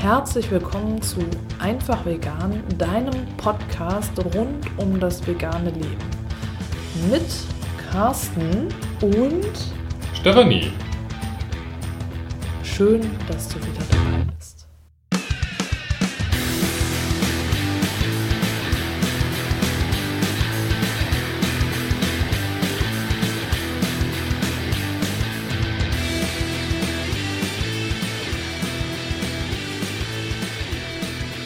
Herzlich 0.00 0.48
willkommen 0.52 1.02
zu 1.02 1.18
Einfach 1.58 2.06
Vegan, 2.06 2.62
deinem 2.78 3.26
Podcast 3.36 4.12
rund 4.32 4.64
um 4.76 5.00
das 5.00 5.26
vegane 5.26 5.70
Leben. 5.70 5.98
Mit 7.10 7.26
Carsten 7.90 8.68
und 9.02 9.50
Stefanie. 10.14 10.70
Schön, 12.62 13.10
dass 13.26 13.48
du 13.48 13.56
wieder 13.56 13.84
dabei 13.90 14.24
bist. 14.24 14.37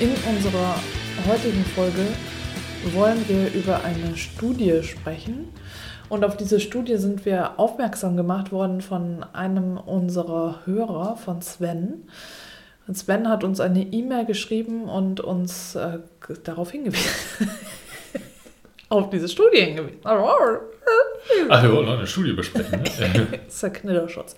In 0.02 0.10
unserer 0.28 0.74
heutigen 1.28 1.64
Folge 1.64 2.04
wollen 2.92 3.24
wir 3.28 3.54
über 3.54 3.84
eine 3.84 4.16
Studie 4.16 4.82
sprechen. 4.82 5.54
Und 6.08 6.24
auf 6.24 6.36
diese 6.36 6.58
Studie 6.58 6.96
sind 6.96 7.24
wir 7.24 7.60
aufmerksam 7.60 8.16
gemacht 8.16 8.50
worden 8.50 8.80
von 8.80 9.24
einem 9.32 9.76
unserer 9.76 10.66
Hörer, 10.66 11.16
von 11.16 11.40
Sven. 11.40 12.08
Und 12.88 12.98
Sven 12.98 13.28
hat 13.28 13.44
uns 13.44 13.60
eine 13.60 13.80
E-Mail 13.80 14.24
geschrieben 14.26 14.88
und 14.88 15.20
uns 15.20 15.76
äh, 15.76 16.00
darauf 16.42 16.72
hingewiesen. 16.72 17.08
auf 18.88 19.08
diese 19.08 19.28
Studie 19.28 19.60
hingewiesen. 19.60 20.00
Ach, 21.48 21.62
wir 21.62 21.72
wollen 21.72 21.86
noch 21.86 21.98
eine 21.98 22.08
Studie 22.08 22.32
besprechen. 22.32 22.82
Ne? 22.82 23.28
das 23.46 23.54
ist 23.54 23.62
der 23.62 23.70
Knitterschutz. 23.70 24.34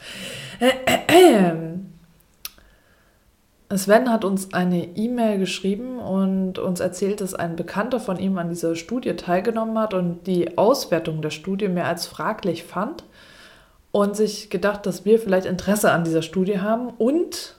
Sven 3.78 4.10
hat 4.10 4.24
uns 4.24 4.52
eine 4.52 4.96
E-Mail 4.96 5.38
geschrieben 5.38 5.98
und 5.98 6.58
uns 6.58 6.80
erzählt, 6.80 7.20
dass 7.20 7.34
ein 7.34 7.56
Bekannter 7.56 8.00
von 8.00 8.18
ihm 8.18 8.36
an 8.38 8.48
dieser 8.48 8.76
Studie 8.76 9.14
teilgenommen 9.14 9.78
hat 9.78 9.94
und 9.94 10.26
die 10.26 10.58
Auswertung 10.58 11.22
der 11.22 11.30
Studie 11.30 11.68
mehr 11.68 11.86
als 11.86 12.06
fraglich 12.06 12.64
fand 12.64 13.04
und 13.90 14.16
sich 14.16 14.50
gedacht, 14.50 14.86
dass 14.86 15.04
wir 15.04 15.18
vielleicht 15.18 15.46
Interesse 15.46 15.92
an 15.92 16.04
dieser 16.04 16.22
Studie 16.22 16.60
haben 16.60 16.88
und 16.98 17.54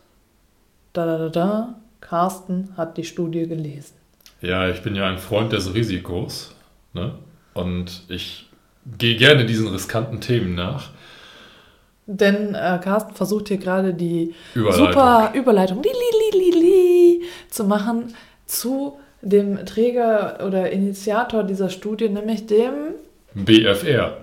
da 0.93 1.05
da 1.05 1.17
da 1.17 1.30
da, 1.30 1.75
Carsten 2.02 2.69
hat 2.77 2.97
die 2.97 3.03
Studie 3.03 3.47
gelesen. 3.47 3.95
Ja, 4.41 4.69
ich 4.69 4.81
bin 4.81 4.95
ja 4.95 5.08
ein 5.08 5.17
Freund 5.17 5.53
des 5.53 5.73
Risikos 5.73 6.53
ne? 6.93 7.16
und 7.53 8.03
ich 8.09 8.49
gehe 8.97 9.16
gerne 9.16 9.45
diesen 9.45 9.67
riskanten 9.67 10.21
Themen 10.21 10.55
nach. 10.55 10.89
Denn 12.08 12.53
äh, 12.53 12.80
Carsten 12.84 13.16
versucht 13.16 13.48
hier 13.48 13.58
gerade 13.58 13.94
die 13.94 14.36
Überleitung. 14.53 14.88
super 14.88 15.31
Überleitung 15.34 15.81
li, 15.81 15.89
li, 15.89 16.39
li, 16.39 16.52
li, 16.59 17.23
zu 17.50 17.64
machen 17.64 18.14
zu 18.45 19.00
dem 19.22 19.66
Träger 19.66 20.45
oder 20.45 20.72
Initiator 20.72 21.44
dieser 21.44 21.70
Studie, 21.70 22.09
nämlich 22.09 22.45
dem. 22.45 22.73
BFR. 23.33 24.17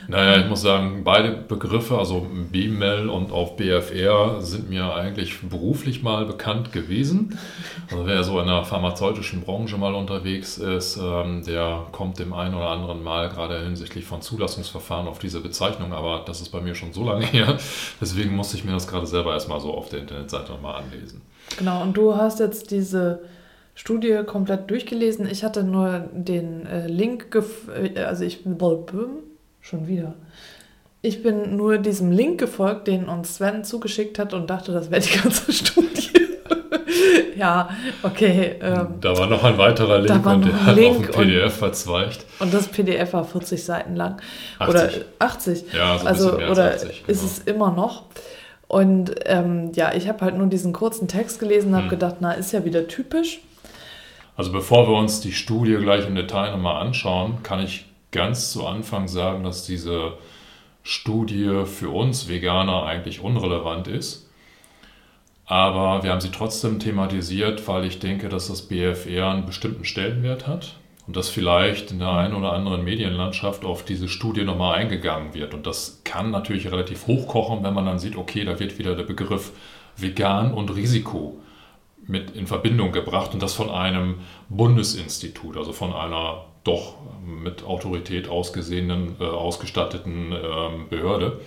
Naja, 0.08 0.42
ich 0.42 0.50
muss 0.50 0.64
sagen, 0.64 1.04
beide 1.04 1.34
Begriffe, 1.34 1.96
also 1.96 2.26
BMEL 2.52 3.10
und 3.10 3.32
auch 3.32 3.52
BFR, 3.52 4.42
sind 4.42 4.72
mir 4.72 4.92
eigentlich 4.92 5.40
beruflich 5.48 6.02
mal 6.02 6.26
bekannt 6.26 6.72
gewesen. 6.72 7.38
Also 7.92 8.08
wer 8.08 8.24
so 8.24 8.40
in 8.40 8.48
der 8.48 8.64
pharmazeutischen 8.64 9.42
Branche 9.42 9.78
mal 9.78 9.94
unterwegs 9.94 10.58
ist, 10.58 10.98
ähm, 10.98 11.44
der 11.46 11.86
kommt 11.92 12.18
dem 12.18 12.34
einen 12.34 12.56
oder 12.56 12.70
anderen 12.70 13.04
Mal 13.04 13.30
gerade 13.30 13.62
hinsichtlich 13.62 14.06
von 14.06 14.20
Zulassungsverfahren 14.20 15.08
auf 15.08 15.20
diese 15.20 15.42
Bezeichnung, 15.42 15.94
aber 15.94 16.24
das 16.26 16.42
ist 16.42 16.50
bei 16.50 16.60
mir 16.60 16.74
schon 16.74 16.92
so 16.92 17.04
lange 17.04 17.26
her. 17.28 17.56
Deswegen 18.02 18.36
musste 18.36 18.58
ich 18.58 18.66
mir 18.66 18.72
das 18.72 18.88
gerade 18.88 19.06
selber 19.06 19.34
erstmal 19.34 19.60
so 19.60 19.72
auf 19.76 19.90
der 19.90 20.00
Internetseite 20.00 20.54
nochmal 20.54 20.82
anlesen. 20.82 21.22
Genau, 21.60 21.84
und 21.84 21.96
du 21.96 22.16
hast 22.16 22.40
jetzt 22.40 22.72
diese 22.72 23.20
Studie 23.76 24.22
komplett 24.26 24.72
durchgelesen. 24.72 25.30
Ich 25.30 25.44
hatte 25.44 25.64
nur 25.64 26.10
den 26.14 26.66
äh, 26.66 26.88
Link, 26.88 27.28
äh, 27.36 28.00
also 28.00 28.24
ich 28.24 28.44
schon 29.62 29.88
wieder. 29.88 30.16
Ich 31.02 31.22
bin 31.22 31.56
nur 31.56 31.78
diesem 31.78 32.12
Link 32.12 32.40
gefolgt, 32.40 32.88
den 32.88 33.10
uns 33.10 33.36
Sven 33.36 33.64
zugeschickt 33.64 34.18
hat 34.18 34.34
und 34.34 34.50
dachte, 34.50 34.72
das 34.72 34.90
wäre 34.90 35.02
die 35.02 35.18
ganze 35.22 35.52
Studie. 35.52 36.10
ja, 37.36 37.70
okay. 38.02 38.56
Ähm, 38.62 38.88
da 39.02 39.18
war 39.18 39.28
noch 39.28 39.44
ein 39.44 39.58
weiterer 39.58 40.00
Link 40.00 40.26
und 40.26 40.46
der 40.46 40.66
hat 40.66 40.76
Link 40.76 41.10
auf 41.10 41.18
ein 41.18 41.28
PDF 41.28 41.44
und, 41.44 41.52
verzweigt. 41.52 42.26
Und 42.40 42.54
das 42.54 42.68
PDF 42.68 43.14
war 43.14 43.26
40 43.26 43.64
Seiten 43.64 43.96
lang. 43.96 44.22
80. 44.60 44.70
Oder 44.70 44.90
80. 45.20 45.66
Ja, 45.74 45.98
so 45.98 46.08
also, 46.08 46.38
mehr 46.38 46.50
oder 46.50 46.74
80, 46.74 46.90
genau. 46.90 47.12
ist 47.12 47.24
es 47.24 47.40
immer 47.40 47.72
noch. 47.72 48.04
Und 48.68 49.14
ähm, 49.26 49.72
ja, 49.76 49.94
ich 49.94 50.08
habe 50.08 50.22
halt 50.22 50.38
nur 50.38 50.48
diesen 50.48 50.74
kurzen 50.74 51.08
Text 51.08 51.40
gelesen 51.40 51.70
und 51.70 51.76
habe 51.76 51.84
hm. 51.84 51.90
gedacht, 51.92 52.16
na, 52.20 52.32
ist 52.32 52.52
ja 52.52 52.66
wieder 52.66 52.88
typisch. 52.88 53.42
Also 54.38 54.52
bevor 54.52 54.88
wir 54.88 54.96
uns 54.96 55.22
die 55.22 55.32
Studie 55.32 55.78
gleich 55.78 56.08
im 56.08 56.16
Detail 56.16 56.52
nochmal 56.52 56.86
anschauen, 56.86 57.42
kann 57.44 57.64
ich 57.64 57.86
ganz 58.12 58.52
zu 58.52 58.66
Anfang 58.66 59.08
sagen, 59.08 59.44
dass 59.44 59.66
diese 59.66 60.14
Studie 60.84 61.64
für 61.66 61.90
uns 61.90 62.28
Veganer 62.28 62.84
eigentlich 62.84 63.22
unrelevant 63.22 63.88
ist. 63.88 64.30
Aber 65.46 66.04
wir 66.04 66.12
haben 66.12 66.22
sie 66.22 66.32
trotzdem 66.32 66.80
thematisiert, 66.80 67.68
weil 67.68 67.86
ich 67.86 68.00
denke, 68.00 68.30
dass 68.30 68.48
das 68.48 68.64
BFR 68.64 69.30
einen 69.30 69.46
bestimmten 69.46 69.86
Stellenwert 69.86 70.48
hat 70.48 70.76
und 71.08 71.16
dass 71.16 71.30
vielleicht 71.30 71.92
in 71.92 72.00
der 72.00 72.12
einen 72.12 72.34
oder 72.34 72.54
anderen 72.54 72.84
Medienlandschaft 72.84 73.64
auf 73.64 73.86
diese 73.86 74.10
Studie 74.10 74.44
nochmal 74.44 74.76
eingegangen 74.80 75.34
wird. 75.34 75.54
Und 75.54 75.68
das 75.68 76.02
kann 76.04 76.32
natürlich 76.32 76.72
relativ 76.72 77.08
hochkochen, 77.08 77.64
wenn 77.64 77.76
man 77.76 77.86
dann 77.86 78.00
sieht, 78.00 78.18
okay, 78.18 78.44
da 78.44 78.60
wird 78.60 78.80
wieder 78.80 78.96
der 78.96 79.04
Begriff 79.04 79.52
vegan 79.98 80.54
und 80.54 80.76
Risiko 80.76 81.40
mit 82.08 82.32
in 82.32 82.48
Verbindung 82.48 82.92
gebracht 82.92 83.34
und 83.34 83.42
das 83.42 83.54
von 83.54 83.70
einem 83.70 84.20
Bundesinstitut, 84.50 85.58
also 85.58 85.74
von 85.74 85.94
einer 85.94 86.46
doch 86.64 86.96
mit 87.26 87.64
Autorität 87.64 88.28
ausgesehenen, 88.28 89.16
äh, 89.20 89.24
ausgestatteten 89.24 90.32
äh, 90.32 90.36
Behörde. 90.90 91.40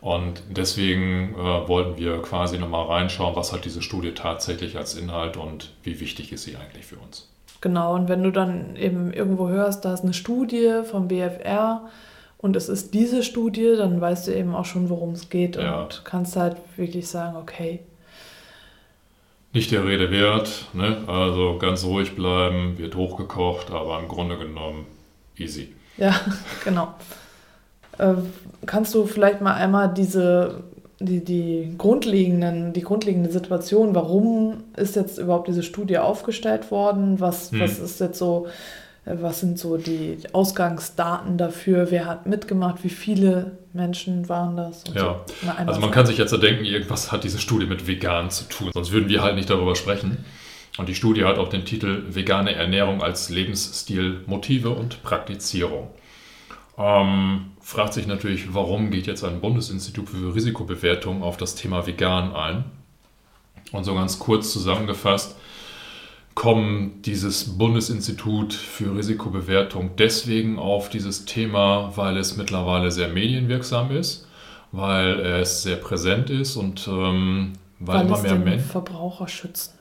Und 0.00 0.42
deswegen 0.50 1.34
äh, 1.34 1.68
wollten 1.68 1.96
wir 1.96 2.20
quasi 2.22 2.58
nochmal 2.58 2.86
reinschauen, 2.86 3.36
was 3.36 3.52
hat 3.52 3.64
diese 3.64 3.82
Studie 3.82 4.12
tatsächlich 4.12 4.76
als 4.76 4.94
Inhalt 4.94 5.36
und 5.36 5.72
wie 5.84 6.00
wichtig 6.00 6.32
ist 6.32 6.42
sie 6.42 6.56
eigentlich 6.56 6.84
für 6.84 6.96
uns. 6.96 7.30
Genau, 7.60 7.94
und 7.94 8.08
wenn 8.08 8.24
du 8.24 8.32
dann 8.32 8.74
eben 8.74 9.12
irgendwo 9.12 9.48
hörst, 9.48 9.84
da 9.84 9.94
ist 9.94 10.02
eine 10.02 10.12
Studie 10.12 10.80
vom 10.82 11.06
BFR 11.06 11.88
und 12.38 12.56
es 12.56 12.68
ist 12.68 12.92
diese 12.92 13.22
Studie, 13.22 13.76
dann 13.78 14.00
weißt 14.00 14.26
du 14.26 14.34
eben 14.34 14.56
auch 14.56 14.64
schon, 14.64 14.90
worum 14.90 15.12
es 15.12 15.30
geht 15.30 15.54
ja. 15.54 15.82
und 15.82 16.02
kannst 16.04 16.34
halt 16.34 16.56
wirklich 16.76 17.06
sagen, 17.06 17.36
okay, 17.36 17.84
nicht 19.52 19.70
der 19.70 19.84
Rede 19.84 20.10
wert. 20.10 20.66
Ne? 20.72 20.98
Also 21.06 21.58
ganz 21.58 21.84
ruhig 21.84 22.14
bleiben, 22.14 22.78
wird 22.78 22.96
hochgekocht, 22.96 23.70
aber 23.70 23.98
im 23.98 24.08
Grunde 24.08 24.38
genommen 24.38 24.86
easy. 25.36 25.72
Ja, 25.96 26.14
genau. 26.64 26.94
Äh, 27.98 28.14
kannst 28.66 28.94
du 28.94 29.06
vielleicht 29.06 29.40
mal 29.40 29.54
einmal 29.54 29.92
diese, 29.92 30.62
die, 31.00 31.24
die, 31.24 31.74
grundlegenden, 31.76 32.72
die 32.72 32.82
grundlegende 32.82 33.30
Situation, 33.30 33.94
warum 33.94 34.64
ist 34.76 34.96
jetzt 34.96 35.18
überhaupt 35.18 35.48
diese 35.48 35.62
Studie 35.62 35.98
aufgestellt 35.98 36.70
worden? 36.70 37.20
Was, 37.20 37.52
hm. 37.52 37.60
was 37.60 37.78
ist 37.78 38.00
jetzt 38.00 38.18
so 38.18 38.46
Äh, 39.04 39.16
was 39.20 39.40
sind 39.40 39.58
so 39.58 39.76
die 39.76 40.18
Ausgangsdaten 40.32 41.36
dafür? 41.38 41.90
Wer 41.90 42.06
hat 42.06 42.26
mitgemacht? 42.26 42.84
Wie 42.84 42.90
viele 42.90 43.52
Menschen 43.72 44.28
waren 44.28 44.56
das? 44.56 44.84
ja, 44.94 45.24
so. 45.26 45.48
also 45.48 45.80
man 45.80 45.90
kann 45.90 46.06
sich 46.06 46.18
jetzt 46.18 46.32
denken, 46.42 46.64
irgendwas 46.64 47.10
hat 47.10 47.24
diese 47.24 47.38
Studie 47.38 47.66
mit 47.66 47.86
vegan 47.86 48.30
zu 48.30 48.44
tun. 48.44 48.70
Sonst 48.72 48.92
würden 48.92 49.08
wir 49.08 49.22
halt 49.22 49.34
nicht 49.34 49.50
darüber 49.50 49.76
sprechen. 49.76 50.24
Und 50.78 50.88
die 50.88 50.94
Studie 50.94 51.24
hat 51.24 51.38
auch 51.38 51.48
den 51.48 51.64
Titel 51.64 52.04
Vegane 52.08 52.54
Ernährung 52.54 53.02
als 53.02 53.28
Lebensstil, 53.28 54.20
Motive 54.26 54.70
und 54.70 55.02
Praktizierung. 55.02 55.90
Ähm, 56.78 57.52
fragt 57.60 57.92
sich 57.92 58.06
natürlich, 58.06 58.54
warum 58.54 58.90
geht 58.90 59.06
jetzt 59.06 59.24
ein 59.24 59.40
Bundesinstitut 59.40 60.08
für 60.08 60.34
Risikobewertung 60.34 61.22
auf 61.22 61.36
das 61.36 61.54
Thema 61.54 61.86
Vegan 61.86 62.34
ein? 62.34 62.64
Und 63.72 63.84
so 63.84 63.94
ganz 63.94 64.18
kurz 64.18 64.52
zusammengefasst, 64.52 65.36
kommt 66.34 67.06
dieses 67.06 67.58
Bundesinstitut 67.58 68.52
für 68.54 68.96
Risikobewertung 68.96 69.90
deswegen 69.98 70.58
auf 70.58 70.88
dieses 70.88 71.24
Thema, 71.24 71.92
weil 71.96 72.16
es 72.16 72.36
mittlerweile 72.36 72.90
sehr 72.90 73.08
medienwirksam 73.08 73.90
ist, 73.90 74.26
weil 74.72 75.20
es 75.20 75.62
sehr 75.62 75.76
präsent 75.76 76.30
ist 76.30 76.56
und 76.56 76.88
ähm, 76.88 77.52
weil, 77.78 77.96
weil 77.98 78.06
immer 78.06 78.22
mehr 78.22 78.34
Menschen 78.36 78.70
Verbraucher 78.70 79.28
schützen 79.28 79.72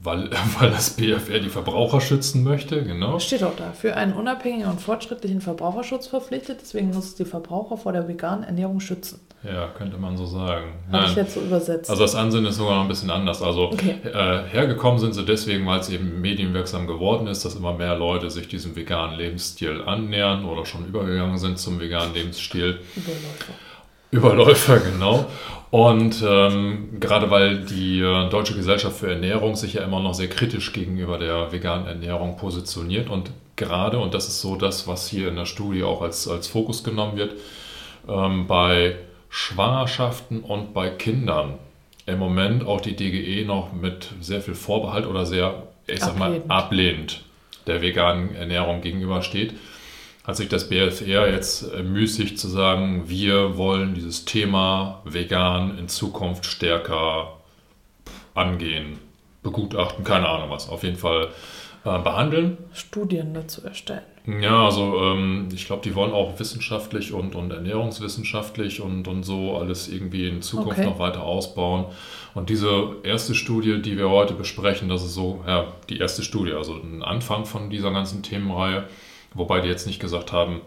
weil, 0.00 0.30
weil 0.58 0.70
das 0.70 0.90
BFR 0.90 1.40
die 1.40 1.48
Verbraucher 1.48 2.00
schützen 2.00 2.44
möchte, 2.44 2.82
genau. 2.82 3.18
Steht 3.18 3.42
auch 3.42 3.56
da. 3.56 3.72
Für 3.72 3.96
einen 3.96 4.12
unabhängigen 4.12 4.70
und 4.70 4.80
fortschrittlichen 4.80 5.40
Verbraucherschutz 5.40 6.06
verpflichtet. 6.06 6.60
Deswegen 6.62 6.88
muss 6.88 7.06
es 7.06 7.14
die 7.16 7.24
Verbraucher 7.24 7.76
vor 7.76 7.92
der 7.92 8.08
veganen 8.08 8.44
Ernährung 8.44 8.80
schützen. 8.80 9.20
Ja, 9.44 9.68
könnte 9.68 9.96
man 9.98 10.16
so 10.16 10.26
sagen. 10.26 10.72
Habe 10.90 11.06
ich 11.06 11.14
jetzt 11.14 11.34
so 11.34 11.40
übersetzt. 11.40 11.88
Also 11.88 12.02
das 12.02 12.16
Ansinnen 12.16 12.46
ist 12.46 12.56
sogar 12.56 12.74
noch 12.74 12.82
ein 12.82 12.88
bisschen 12.88 13.10
anders. 13.10 13.40
Also 13.40 13.70
okay. 13.70 13.96
äh, 14.04 14.42
hergekommen 14.50 14.98
sind 14.98 15.14
sie 15.14 15.24
deswegen, 15.24 15.64
weil 15.64 15.78
es 15.78 15.88
eben 15.90 16.20
medienwirksam 16.20 16.88
geworden 16.88 17.28
ist, 17.28 17.44
dass 17.44 17.54
immer 17.54 17.72
mehr 17.72 17.96
Leute 17.96 18.30
sich 18.30 18.48
diesem 18.48 18.74
veganen 18.74 19.16
Lebensstil 19.16 19.82
annähern 19.86 20.44
oder 20.44 20.66
schon 20.66 20.86
übergegangen 20.86 21.38
sind 21.38 21.58
zum 21.58 21.78
veganen 21.78 22.14
Lebensstil. 22.14 22.80
Überläufer. 22.96 23.52
Überläufer, 24.10 24.80
genau. 24.80 25.26
Und 25.70 26.24
ähm, 26.26 26.98
gerade 26.98 27.30
weil 27.30 27.58
die 27.58 28.00
äh, 28.00 28.28
Deutsche 28.30 28.54
Gesellschaft 28.54 28.98
für 28.98 29.10
Ernährung 29.12 29.54
sich 29.54 29.74
ja 29.74 29.82
immer 29.82 30.00
noch 30.00 30.14
sehr 30.14 30.28
kritisch 30.28 30.72
gegenüber 30.72 31.18
der 31.18 31.52
veganen 31.52 31.86
Ernährung 31.86 32.36
positioniert 32.36 33.10
und 33.10 33.30
gerade, 33.54 33.98
und 33.98 34.14
das 34.14 34.28
ist 34.28 34.40
so 34.40 34.56
das, 34.56 34.88
was 34.88 35.08
hier 35.08 35.28
in 35.28 35.36
der 35.36 35.44
Studie 35.44 35.82
auch 35.82 36.00
als, 36.00 36.26
als 36.26 36.48
Fokus 36.48 36.82
genommen 36.82 37.18
wird, 37.18 37.34
ähm, 38.08 38.46
bei 38.46 38.96
Schwangerschaften 39.28 40.40
und 40.40 40.74
bei 40.74 40.90
Kindern. 40.90 41.58
Im 42.06 42.18
Moment 42.18 42.66
auch 42.66 42.80
die 42.80 42.96
DGE 42.96 43.44
noch 43.44 43.72
mit 43.72 44.08
sehr 44.20 44.40
viel 44.40 44.54
Vorbehalt 44.54 45.06
oder 45.06 45.26
sehr, 45.26 45.64
ich 45.86 46.00
sag 46.00 46.18
mal, 46.18 46.42
ablehnend 46.48 47.22
der 47.66 47.82
veganen 47.82 48.34
Ernährung 48.34 48.80
gegenübersteht. 48.80 49.54
Hat 50.24 50.36
sich 50.36 50.48
das 50.48 50.68
BFR 50.68 51.30
jetzt 51.30 51.74
müßig 51.74 52.36
zu 52.36 52.48
sagen, 52.48 53.08
wir 53.08 53.56
wollen 53.56 53.94
dieses 53.94 54.24
Thema 54.24 55.02
vegan 55.04 55.78
in 55.78 55.88
Zukunft 55.88 56.44
stärker 56.46 57.38
angehen, 58.34 58.98
begutachten, 59.42 60.04
keine 60.04 60.28
Ahnung 60.28 60.50
was, 60.50 60.68
auf 60.68 60.82
jeden 60.82 60.96
Fall 60.96 61.28
äh, 61.84 61.98
behandeln. 61.98 62.58
Studien 62.72 63.34
dazu 63.34 63.64
erstellen. 63.64 64.02
Ja, 64.40 64.66
also 64.66 65.00
ähm, 65.02 65.48
ich 65.54 65.64
glaube, 65.64 65.82
die 65.82 65.94
wollen 65.94 66.12
auch 66.12 66.38
wissenschaftlich 66.38 67.14
und, 67.14 67.34
und 67.34 67.50
ernährungswissenschaftlich 67.50 68.82
und, 68.82 69.08
und 69.08 69.22
so 69.22 69.56
alles 69.56 69.88
irgendwie 69.88 70.28
in 70.28 70.42
Zukunft 70.42 70.78
okay. 70.78 70.86
noch 70.86 70.98
weiter 70.98 71.22
ausbauen. 71.22 71.86
Und 72.34 72.50
diese 72.50 72.96
erste 73.04 73.34
Studie, 73.34 73.80
die 73.80 73.96
wir 73.96 74.10
heute 74.10 74.34
besprechen, 74.34 74.90
das 74.90 75.02
ist 75.02 75.14
so, 75.14 75.42
ja, 75.46 75.72
die 75.88 75.98
erste 75.98 76.22
Studie, 76.22 76.52
also 76.52 76.74
ein 76.74 77.02
Anfang 77.02 77.46
von 77.46 77.70
dieser 77.70 77.90
ganzen 77.90 78.22
Themenreihe. 78.22 78.84
Wobei 79.32 79.60
die 79.60 79.68
jetzt 79.68 79.86
nicht 79.86 80.00
gesagt 80.00 80.30
haben, 80.30 80.60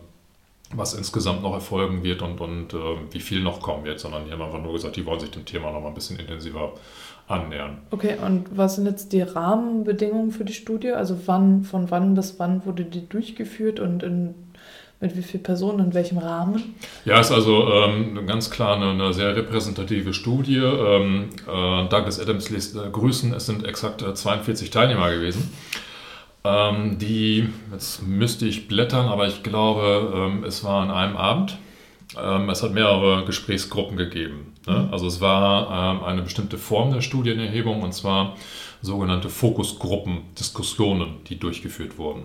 was 0.73 0.93
insgesamt 0.93 1.43
noch 1.43 1.53
erfolgen 1.53 2.03
wird 2.03 2.21
und, 2.21 2.41
und 2.41 2.73
äh, 2.73 2.77
wie 3.11 3.19
viel 3.19 3.41
noch 3.41 3.61
kommen 3.61 3.83
wird, 3.83 3.99
sondern 3.99 4.25
die 4.25 4.31
haben 4.31 4.41
einfach 4.41 4.61
nur 4.61 4.73
gesagt, 4.73 4.95
die 4.95 5.05
wollen 5.05 5.19
sich 5.19 5.31
dem 5.31 5.45
Thema 5.45 5.71
noch 5.71 5.81
mal 5.81 5.89
ein 5.89 5.93
bisschen 5.93 6.17
intensiver 6.17 6.73
annähern. 7.31 7.77
Okay, 7.91 8.15
und 8.25 8.57
was 8.57 8.75
sind 8.75 8.85
jetzt 8.85 9.13
die 9.13 9.21
Rahmenbedingungen 9.21 10.31
für 10.31 10.45
die 10.45 10.53
Studie? 10.53 10.91
Also 10.91 11.17
wann, 11.25 11.63
von 11.63 11.89
wann 11.89 12.13
bis 12.13 12.39
wann 12.39 12.65
wurde 12.65 12.83
die 12.85 13.07
durchgeführt 13.07 13.79
und 13.79 14.03
in, 14.03 14.35
mit 14.99 15.17
wie 15.17 15.23
vielen 15.23 15.43
Personen, 15.43 15.79
in 15.79 15.93
welchem 15.93 16.17
Rahmen? 16.17 16.75
Ja, 17.05 17.19
ist 17.19 17.31
also 17.31 17.71
ähm, 17.71 18.27
ganz 18.27 18.51
klar 18.51 18.75
eine, 18.75 18.91
eine, 18.91 19.13
sehr 19.13 19.35
repräsentative 19.35 20.13
Studie. 20.13 20.57
Ähm, 20.57 21.29
äh, 21.47 21.87
Douglas 21.87 22.19
Adams 22.19 22.49
lässt 22.49 22.75
äh, 22.75 22.89
grüßen, 22.91 23.33
es 23.33 23.45
sind 23.45 23.65
exakt 23.65 24.01
äh, 24.01 24.13
42 24.13 24.69
Teilnehmer 24.69 25.11
gewesen. 25.11 25.51
Ähm, 26.43 26.97
die, 26.97 27.49
jetzt 27.71 28.05
müsste 28.05 28.45
ich 28.45 28.67
blättern, 28.67 29.07
aber 29.07 29.27
ich 29.27 29.43
glaube, 29.43 30.13
ähm, 30.15 30.43
es 30.43 30.63
war 30.63 30.81
an 30.81 30.91
einem 30.91 31.17
Abend. 31.17 31.57
Ähm, 32.19 32.49
es 32.49 32.63
hat 32.63 32.73
mehrere 32.73 33.25
Gesprächsgruppen 33.25 33.97
gegeben. 33.97 34.53
Ne? 34.67 34.79
Mhm. 34.79 34.93
Also 34.93 35.07
es 35.07 35.21
war 35.21 35.95
ähm, 35.95 36.03
eine 36.03 36.21
bestimmte 36.21 36.57
Form 36.57 36.91
der 36.91 37.01
Studienerhebung 37.01 37.81
und 37.81 37.93
zwar 37.93 38.35
sogenannte 38.81 39.29
Fokusgruppendiskussionen, 39.29 41.23
die 41.27 41.37
durchgeführt 41.37 41.97
wurden. 41.97 42.23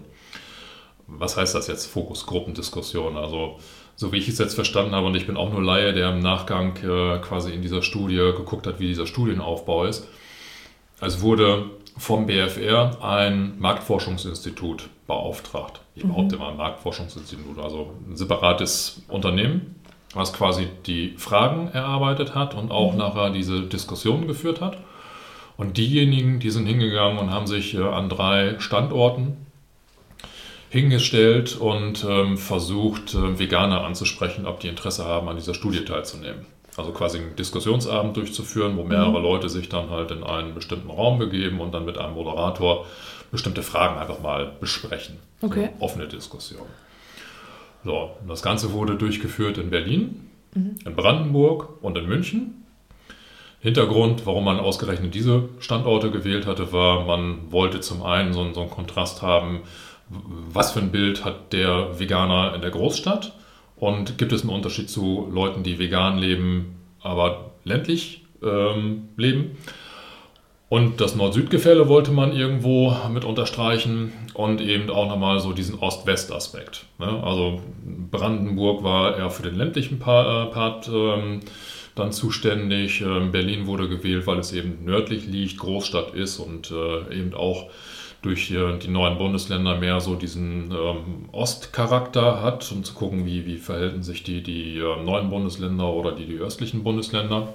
Was 1.07 1.37
heißt 1.37 1.55
das 1.55 1.69
jetzt, 1.69 1.87
Fokusgruppendiskussionen? 1.87 3.17
Also 3.17 3.59
so 3.95 4.13
wie 4.13 4.19
ich 4.19 4.29
es 4.29 4.39
jetzt 4.39 4.55
verstanden 4.55 4.95
habe, 4.95 5.07
und 5.07 5.17
ich 5.17 5.27
bin 5.27 5.37
auch 5.37 5.51
nur 5.51 5.63
Laie, 5.63 5.93
der 5.93 6.11
im 6.11 6.21
Nachgang 6.21 6.77
äh, 6.77 7.19
quasi 7.19 7.53
in 7.53 7.63
dieser 7.63 7.83
Studie 7.83 8.17
geguckt 8.17 8.67
hat, 8.67 8.79
wie 8.79 8.89
dieser 8.89 9.07
Studienaufbau 9.07 9.85
ist. 9.85 10.07
Es 11.01 11.21
wurde 11.21 11.71
vom 11.97 12.27
BFR 12.27 13.03
ein 13.03 13.59
Marktforschungsinstitut 13.59 14.89
beauftragt. 15.07 15.81
Ich 15.95 16.05
mhm. 16.05 16.09
behaupte 16.09 16.37
mal 16.37 16.51
ein 16.51 16.57
Marktforschungsinstitut, 16.59 17.59
also 17.59 17.93
ein 18.09 18.17
separates 18.17 19.03
Unternehmen, 19.09 19.76
was 20.17 20.33
quasi 20.33 20.69
die 20.87 21.15
Fragen 21.19 21.69
erarbeitet 21.69 22.35
hat 22.35 22.55
und 22.55 22.71
auch 22.71 22.93
mhm. 22.93 22.99
nachher 22.99 23.31
diese 23.31 23.63
Diskussionen 23.63 24.27
geführt 24.27 24.61
hat. 24.61 24.79
Und 25.57 25.79
diejenigen, 25.79 26.39
die 26.39 26.51
sind 26.51 26.67
hingegangen 26.67 27.19
und 27.19 27.31
haben 27.31 27.47
sich 27.47 27.75
äh, 27.75 27.83
an 27.83 28.09
drei 28.09 28.57
Standorten 28.59 29.37
hingestellt 30.69 31.57
und 31.57 32.05
ähm, 32.09 32.37
versucht, 32.37 33.15
äh, 33.15 33.39
Veganer 33.39 33.85
anzusprechen, 33.85 34.47
ob 34.47 34.61
die 34.61 34.69
Interesse 34.69 35.05
haben, 35.05 35.29
an 35.29 35.37
dieser 35.37 35.55
Studie 35.55 35.85
teilzunehmen. 35.85 36.47
Also 36.77 36.93
quasi 36.93 37.19
einen 37.19 37.37
Diskussionsabend 37.37 38.17
durchzuführen, 38.17 38.77
wo 38.77 38.85
mehrere 38.85 39.19
mhm. 39.19 39.25
Leute 39.25 39.49
sich 39.49 39.71
dann 39.71 39.89
halt 39.89 40.11
in 40.11 40.23
einen 40.23 40.55
bestimmten 40.55 40.91
Raum 40.91 41.19
begeben 41.19 41.61
und 41.61 41.73
dann 41.73 41.87
mit 41.87 41.97
einem 41.97 42.15
Moderator 42.15 42.85
bestimmte 43.31 43.63
Fragen 43.63 43.99
einfach 43.99 44.21
mal 44.21 44.53
besprechen. 44.61 45.17
Okay. 45.41 45.71
So 45.79 45.85
offene 45.85 46.07
Diskussion. 46.07 46.67
So, 47.87 48.11
das 48.27 48.43
Ganze 48.43 48.73
wurde 48.73 48.97
durchgeführt 48.97 49.59
in 49.59 49.71
Berlin, 49.71 50.29
mhm. 50.55 50.75
in 50.85 50.97
Brandenburg 50.97 51.81
und 51.83 51.97
in 51.97 52.09
München. 52.09 52.65
Hintergrund, 53.61 54.27
warum 54.27 54.45
man 54.45 54.59
ausgerechnet 54.59 55.15
diese 55.15 55.49
Standorte 55.61 56.11
gewählt 56.11 56.47
hatte, 56.47 56.73
war, 56.73 57.05
man 57.05 57.53
wollte 57.53 57.81
zum 57.81 58.03
einen 58.03 58.33
so, 58.33 58.53
so 58.53 58.63
einen 58.63 58.71
Kontrast 58.71 59.23
haben, 59.23 59.61
was 60.09 60.73
für 60.73 60.81
ein 60.81 60.91
Bild 60.91 61.25
hat 61.25 61.53
der 61.53 62.01
Veganer 62.01 62.57
in 62.57 62.61
der 62.61 62.73
Großstadt 62.73 63.35
und 63.77 64.19
gibt 64.19 64.33
es 64.33 64.43
einen 64.43 64.51
Unterschied 64.51 64.91
zu 64.91 65.29
Leuten, 65.33 65.63
die 65.63 65.79
vegan 65.79 66.19
leben, 66.19 66.79
aber 67.01 67.53
ländlich 67.63 68.25
ähm, 68.43 69.11
leben? 69.17 69.59
Und 70.69 71.01
das 71.01 71.15
Nord-Süd-Gefälle 71.15 71.89
wollte 71.89 72.11
man 72.11 72.33
irgendwo 72.33 72.97
mit 73.13 73.25
unterstreichen 73.25 74.13
und 74.35 74.61
eben 74.61 74.91
auch 74.91 75.09
nochmal 75.09 75.39
so 75.39 75.53
diesen 75.53 75.79
Ost-West-Aspekt. 75.79 76.87
Ne? 76.99 77.23
Also 77.23 77.61
Brandenburg 78.11 78.83
war 78.83 79.17
eher 79.17 79.31
für 79.31 79.45
den 79.45 79.55
ländlichen 79.55 80.01
Part, 80.01 80.49
äh, 80.49 80.53
Part 80.53 80.89
ähm, 80.93 81.41
dann 81.95 82.11
zuständig. 82.11 83.01
Ähm, 83.01 83.31
Berlin 83.31 83.69
wurde 83.69 83.89
gewählt, 83.89 84.27
weil 84.27 84.41
es 84.41 84.53
eben 84.53 84.85
nördlich 84.85 85.27
liegt, 85.27 85.59
Großstadt 85.59 86.15
ist 86.15 86.41
und 86.41 86.73
äh, 86.73 87.17
eben 87.17 87.33
auch 87.35 87.71
durch 88.23 88.49
die 88.49 88.89
neuen 88.89 89.19
Bundesländer 89.19 89.77
mehr 89.77 90.01
so 90.01 90.17
diesen 90.17 90.73
ähm, 90.73 91.29
Ostcharakter 91.31 92.43
hat, 92.43 92.73
um 92.73 92.83
zu 92.83 92.95
gucken, 92.95 93.25
wie, 93.25 93.47
wie 93.47 93.59
verhalten 93.59 94.03
sich 94.03 94.25
die, 94.25 94.43
die 94.43 94.79
äh, 94.79 95.03
neuen 95.05 95.31
Bundesländer 95.31 95.93
oder 95.93 96.11
die, 96.11 96.27
die 96.27 96.39
östlichen 96.39 96.83
Bundesländer. 96.83 97.55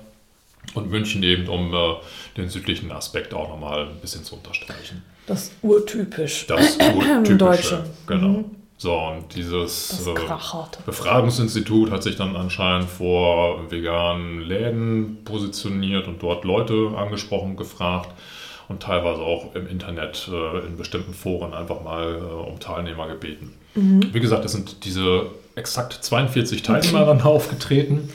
Und 0.74 0.89
München 0.89 1.22
eben, 1.24 1.48
um 1.48 1.74
äh, 1.74 1.96
den 2.38 2.50
südlichen 2.50 2.91
Aspekt 2.91 3.34
auch 3.34 3.50
nochmal 3.50 3.88
ein 3.88 4.00
bisschen 4.00 4.24
zu 4.24 4.36
unterstreichen. 4.36 5.03
Das 5.27 5.51
urtypisch. 5.62 6.48
Das 6.48 6.77
urtypische, 6.96 7.36
Deutsche. 7.36 7.84
genau. 8.08 8.27
Mhm. 8.27 8.46
So, 8.77 8.98
und 8.98 9.36
dieses 9.36 10.08
äh, 10.08 10.13
Befragungsinstitut 10.88 11.91
hat 11.91 12.01
sich 12.01 12.15
dann 12.15 12.36
anscheinend 12.36 12.89
vor 12.89 13.70
veganen 13.70 14.41
Läden 14.41 15.20
positioniert 15.24 16.08
und 16.08 16.24
dort 16.24 16.46
Leute 16.46 16.91
angesprochen, 16.98 17.58
gefragt 17.58 18.10
und 18.70 18.82
teilweise 18.82 19.22
auch 19.22 19.53
im 19.53 19.68
Internet 19.68 20.27
äh, 20.34 20.65
in 20.65 20.77
bestimmten 20.77 21.13
Foren 21.13 21.53
einfach 21.53 21.84
mal 21.84 22.15
äh, 22.15 22.50
um 22.50 22.60
Teilnehmer 22.60 23.08
gebeten. 23.08 23.53
Mhm. 23.75 24.13
Wie 24.13 24.20
gesagt, 24.20 24.46
es 24.46 24.53
sind 24.53 24.84
diese 24.84 25.27
exakt 25.53 25.94
42 25.94 26.63
Teilnehmer 26.63 27.06
dann 27.06 27.22
aufgetreten. 27.24 28.10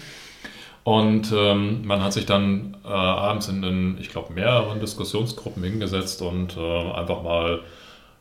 Und 0.87 1.33
ähm, 1.37 1.85
man 1.85 2.00
hat 2.00 2.12
sich 2.12 2.26
dann 2.26 2.76
äh, 2.85 2.88
abends 2.88 3.49
in 3.49 3.61
den, 3.61 3.99
ich 4.00 4.09
glaube, 4.09 4.33
mehreren 4.33 4.78
Diskussionsgruppen 4.78 5.64
hingesetzt 5.64 6.23
und 6.23 6.57
äh, 6.57 6.93
einfach 6.93 7.25
mal 7.25 7.59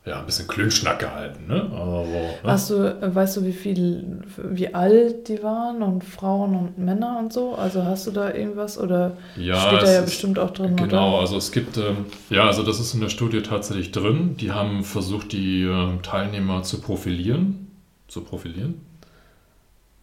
ja, 0.04 0.18
ein 0.18 0.26
bisschen 0.26 0.48
Klönschnack 0.48 0.98
gehalten. 0.98 1.46
Ne? 1.46 1.62
Also, 1.72 2.02
ne? 2.10 2.28
Hast 2.42 2.70
du, 2.70 2.74
äh, 3.00 3.14
weißt 3.14 3.36
du, 3.36 3.44
wie 3.44 3.52
viel, 3.52 4.20
wie 4.36 4.74
alt 4.74 5.28
die 5.28 5.44
waren 5.44 5.80
und 5.80 6.02
Frauen 6.02 6.56
und 6.56 6.76
Männer 6.78 7.18
und 7.20 7.32
so? 7.32 7.54
Also 7.54 7.84
hast 7.84 8.08
du 8.08 8.10
da 8.10 8.34
irgendwas 8.34 8.80
oder 8.80 9.12
Ja, 9.36 9.54
steht 9.68 9.82
da 9.82 9.92
ja 9.92 9.98
ist- 10.00 10.06
bestimmt 10.06 10.40
auch 10.40 10.50
drin, 10.50 10.74
Genau, 10.74 11.10
oder? 11.10 11.20
also 11.20 11.36
es 11.36 11.52
gibt, 11.52 11.76
ähm, 11.76 12.06
ja, 12.30 12.48
also 12.48 12.64
das 12.64 12.80
ist 12.80 12.94
in 12.94 13.00
der 13.00 13.10
Studie 13.10 13.42
tatsächlich 13.42 13.92
drin. 13.92 14.36
Die 14.40 14.50
haben 14.50 14.82
versucht, 14.82 15.30
die 15.30 15.62
ähm, 15.62 16.02
Teilnehmer 16.02 16.64
zu 16.64 16.80
profilieren. 16.80 17.68
Zu 18.08 18.22
profilieren? 18.22 18.80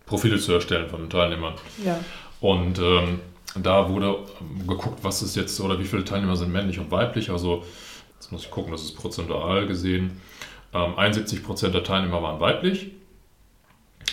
Profile 0.05 0.37
zu 0.37 0.53
erstellen 0.53 0.89
von 0.89 1.01
den 1.01 1.09
Teilnehmern. 1.09 1.53
Ja. 1.83 1.99
Und 2.41 2.79
ähm, 2.79 3.19
da 3.55 3.89
wurde 3.89 4.17
geguckt, 4.67 4.99
was 5.03 5.21
ist 5.21 5.35
jetzt 5.35 5.59
oder 5.61 5.79
wie 5.79 5.85
viele 5.85 6.03
Teilnehmer 6.03 6.35
sind 6.35 6.51
männlich 6.51 6.79
und 6.79 6.91
weiblich. 6.91 7.29
Also, 7.29 7.63
jetzt 8.15 8.31
muss 8.31 8.43
ich 8.43 8.51
gucken, 8.51 8.71
das 8.71 8.83
ist 8.83 8.95
prozentual 8.95 9.67
gesehen. 9.67 10.19
Ähm, 10.73 10.95
71% 10.95 11.69
der 11.69 11.83
Teilnehmer 11.83 12.21
waren 12.23 12.39
weiblich, 12.39 12.91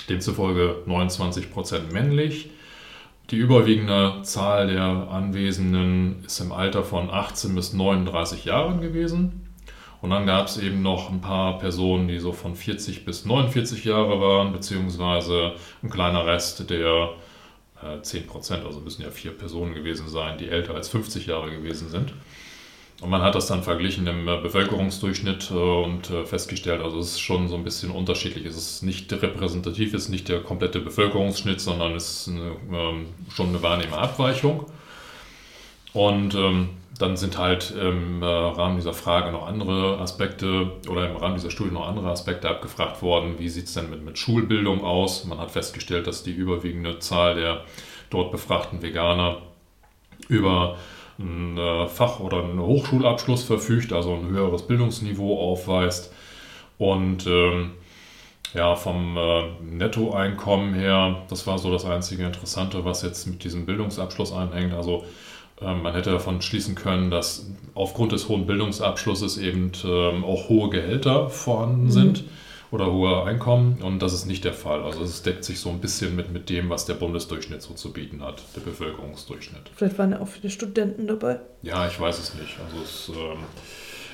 demzufolge 0.09 0.82
29% 0.87 1.92
männlich. 1.92 2.50
Die 3.30 3.37
überwiegende 3.37 4.23
Zahl 4.23 4.66
der 4.66 4.82
Anwesenden 4.82 6.25
ist 6.25 6.40
im 6.40 6.52
Alter 6.52 6.82
von 6.82 7.11
18 7.11 7.54
bis 7.54 7.73
39 7.73 8.44
Jahren 8.44 8.80
gewesen. 8.80 9.50
Und 10.02 10.11
dann 10.11 10.26
gab 10.26 10.47
es 10.47 10.57
eben 10.57 10.83
noch 10.83 11.11
ein 11.11 11.21
paar 11.21 11.59
Personen, 11.59 12.09
die 12.09 12.19
so 12.19 12.33
von 12.33 12.54
40 12.54 13.04
bis 13.04 13.26
49 13.26 13.85
Jahre 13.85 14.21
waren, 14.21 14.52
beziehungsweise 14.52 15.52
ein 15.83 15.90
kleiner 15.90 16.26
Rest, 16.26 16.71
der 16.71 17.11
äh, 17.83 18.00
10 18.00 18.26
Prozent, 18.26 18.64
also 18.64 18.80
müssen 18.80 19.02
ja 19.02 19.11
vier 19.11 19.33
Personen 19.33 19.75
gewesen 19.75 20.09
sein, 20.09 20.38
die 20.38 20.49
älter 20.49 20.75
als 20.75 20.88
50 20.88 21.26
Jahre 21.26 21.50
gewesen 21.50 21.88
sind. 21.90 22.14
Und 23.00 23.09
man 23.09 23.23
hat 23.23 23.35
das 23.35 23.47
dann 23.47 23.62
verglichen 23.62 24.07
im 24.07 24.28
äh, 24.28 24.37
Bevölkerungsdurchschnitt 24.37 25.50
äh, 25.50 25.54
und 25.54 26.11
äh, 26.11 26.25
festgestellt, 26.26 26.83
also 26.83 26.99
es 26.99 27.12
ist 27.12 27.21
schon 27.21 27.49
so 27.49 27.57
ein 27.57 27.64
bisschen 27.64 27.90
unterschiedlich. 27.90 28.45
Es 28.45 28.57
ist 28.57 28.83
nicht 28.83 29.11
repräsentativ, 29.12 29.95
es 29.95 30.04
ist 30.04 30.09
nicht 30.11 30.28
der 30.28 30.40
komplette 30.40 30.80
Bevölkerungsschnitt, 30.80 31.61
sondern 31.61 31.95
es 31.95 32.26
ist 32.26 32.28
eine, 32.28 32.57
ähm, 32.73 33.07
schon 33.35 33.49
eine 33.49 33.62
wahrnehmbare 33.62 34.02
Abweichung. 34.02 34.66
Und 35.92 36.35
ähm, 36.35 36.71
dann 37.00 37.16
sind 37.16 37.38
halt 37.38 37.71
im 37.71 38.23
äh, 38.23 38.26
Rahmen 38.26 38.76
dieser 38.76 38.92
Frage 38.92 39.33
noch 39.33 39.47
andere 39.47 39.99
Aspekte 39.99 40.73
oder 40.88 41.09
im 41.09 41.16
Rahmen 41.16 41.35
dieser 41.35 41.50
Studie 41.50 41.73
noch 41.73 41.88
andere 41.88 42.11
Aspekte 42.11 42.49
abgefragt 42.49 43.00
worden. 43.00 43.38
Wie 43.38 43.49
sieht 43.49 43.66
es 43.66 43.75
denn 43.75 43.88
mit, 43.88 44.04
mit 44.04 44.19
Schulbildung 44.19 44.85
aus? 44.85 45.25
Man 45.25 45.38
hat 45.38 45.50
festgestellt, 45.50 46.07
dass 46.07 46.23
die 46.23 46.33
überwiegende 46.33 46.99
Zahl 46.99 47.37
der 47.37 47.64
dort 48.11 48.33
befragten 48.33 48.83
Veganer 48.83 49.38
über 50.28 50.76
einen 51.19 51.57
äh, 51.57 51.88
Fach- 51.88 52.21
oder 52.21 52.45
einen 52.45 52.61
Hochschulabschluss 52.61 53.45
verfügt, 53.45 53.95
also 53.95 54.14
ein 54.14 54.28
höheres 54.28 54.66
Bildungsniveau 54.66 55.38
aufweist. 55.40 56.12
Und 56.76 57.26
ähm, 57.26 57.73
ja, 58.52 58.75
vom 58.75 59.16
äh, 59.16 59.42
Nettoeinkommen 59.62 60.75
her, 60.75 61.23
das 61.30 61.47
war 61.47 61.59
so 61.59 61.73
das 61.73 61.87
einzige 61.87 62.26
Interessante, 62.26 62.85
was 62.85 63.02
jetzt 63.02 63.26
mit 63.26 63.42
diesem 63.42 63.64
Bildungsabschluss 63.64 64.33
anhängt. 64.33 64.75
Also 64.75 65.04
ähm, 65.04 65.09
man 65.61 65.93
hätte 65.93 66.11
davon 66.11 66.43
schließen 66.43 66.75
können, 66.75 67.11
dass 67.11 67.47
aufgrund 67.75 68.12
des 68.12 68.29
hohen 68.29 68.47
Bildungsabschlusses 68.47 69.38
eben 69.38 69.73
ähm, 69.85 70.25
auch 70.25 70.49
hohe 70.49 70.71
Gehälter 70.71 71.29
vorhanden 71.29 71.90
sind 71.90 72.25
oder 72.71 72.93
hohe 72.93 73.25
Einkommen 73.25 73.83
und 73.83 74.00
das 74.00 74.12
ist 74.12 74.26
nicht 74.26 74.45
der 74.45 74.52
Fall. 74.52 74.83
Also 74.83 75.02
es 75.02 75.23
deckt 75.23 75.45
sich 75.45 75.61
so 75.61 75.71
ein 75.71 75.81
bisschen 75.81 76.14
mit, 76.14 76.33
mit 76.33 76.49
dem, 76.50 76.71
was 76.71 76.87
der 76.87 76.95
Bundesdurchschnitt 76.95 77.62
so 77.62 77.75
zu 77.75 77.93
bieten 77.93 78.23
hat, 78.23 78.43
der 78.55 78.61
Bevölkerungsdurchschnitt. 78.61 79.71
Vielleicht 79.75 79.99
waren 79.99 80.12
ja 80.12 80.21
auch 80.21 80.29
viele 80.29 80.50
Studenten 80.50 81.07
dabei. 81.07 81.40
Ja, 81.62 81.87
ich 81.87 81.99
weiß 81.99 82.19
es 82.19 82.35
nicht. 82.35 82.57
Also 82.64 82.83
es, 82.83 83.09
ähm, 83.09 83.38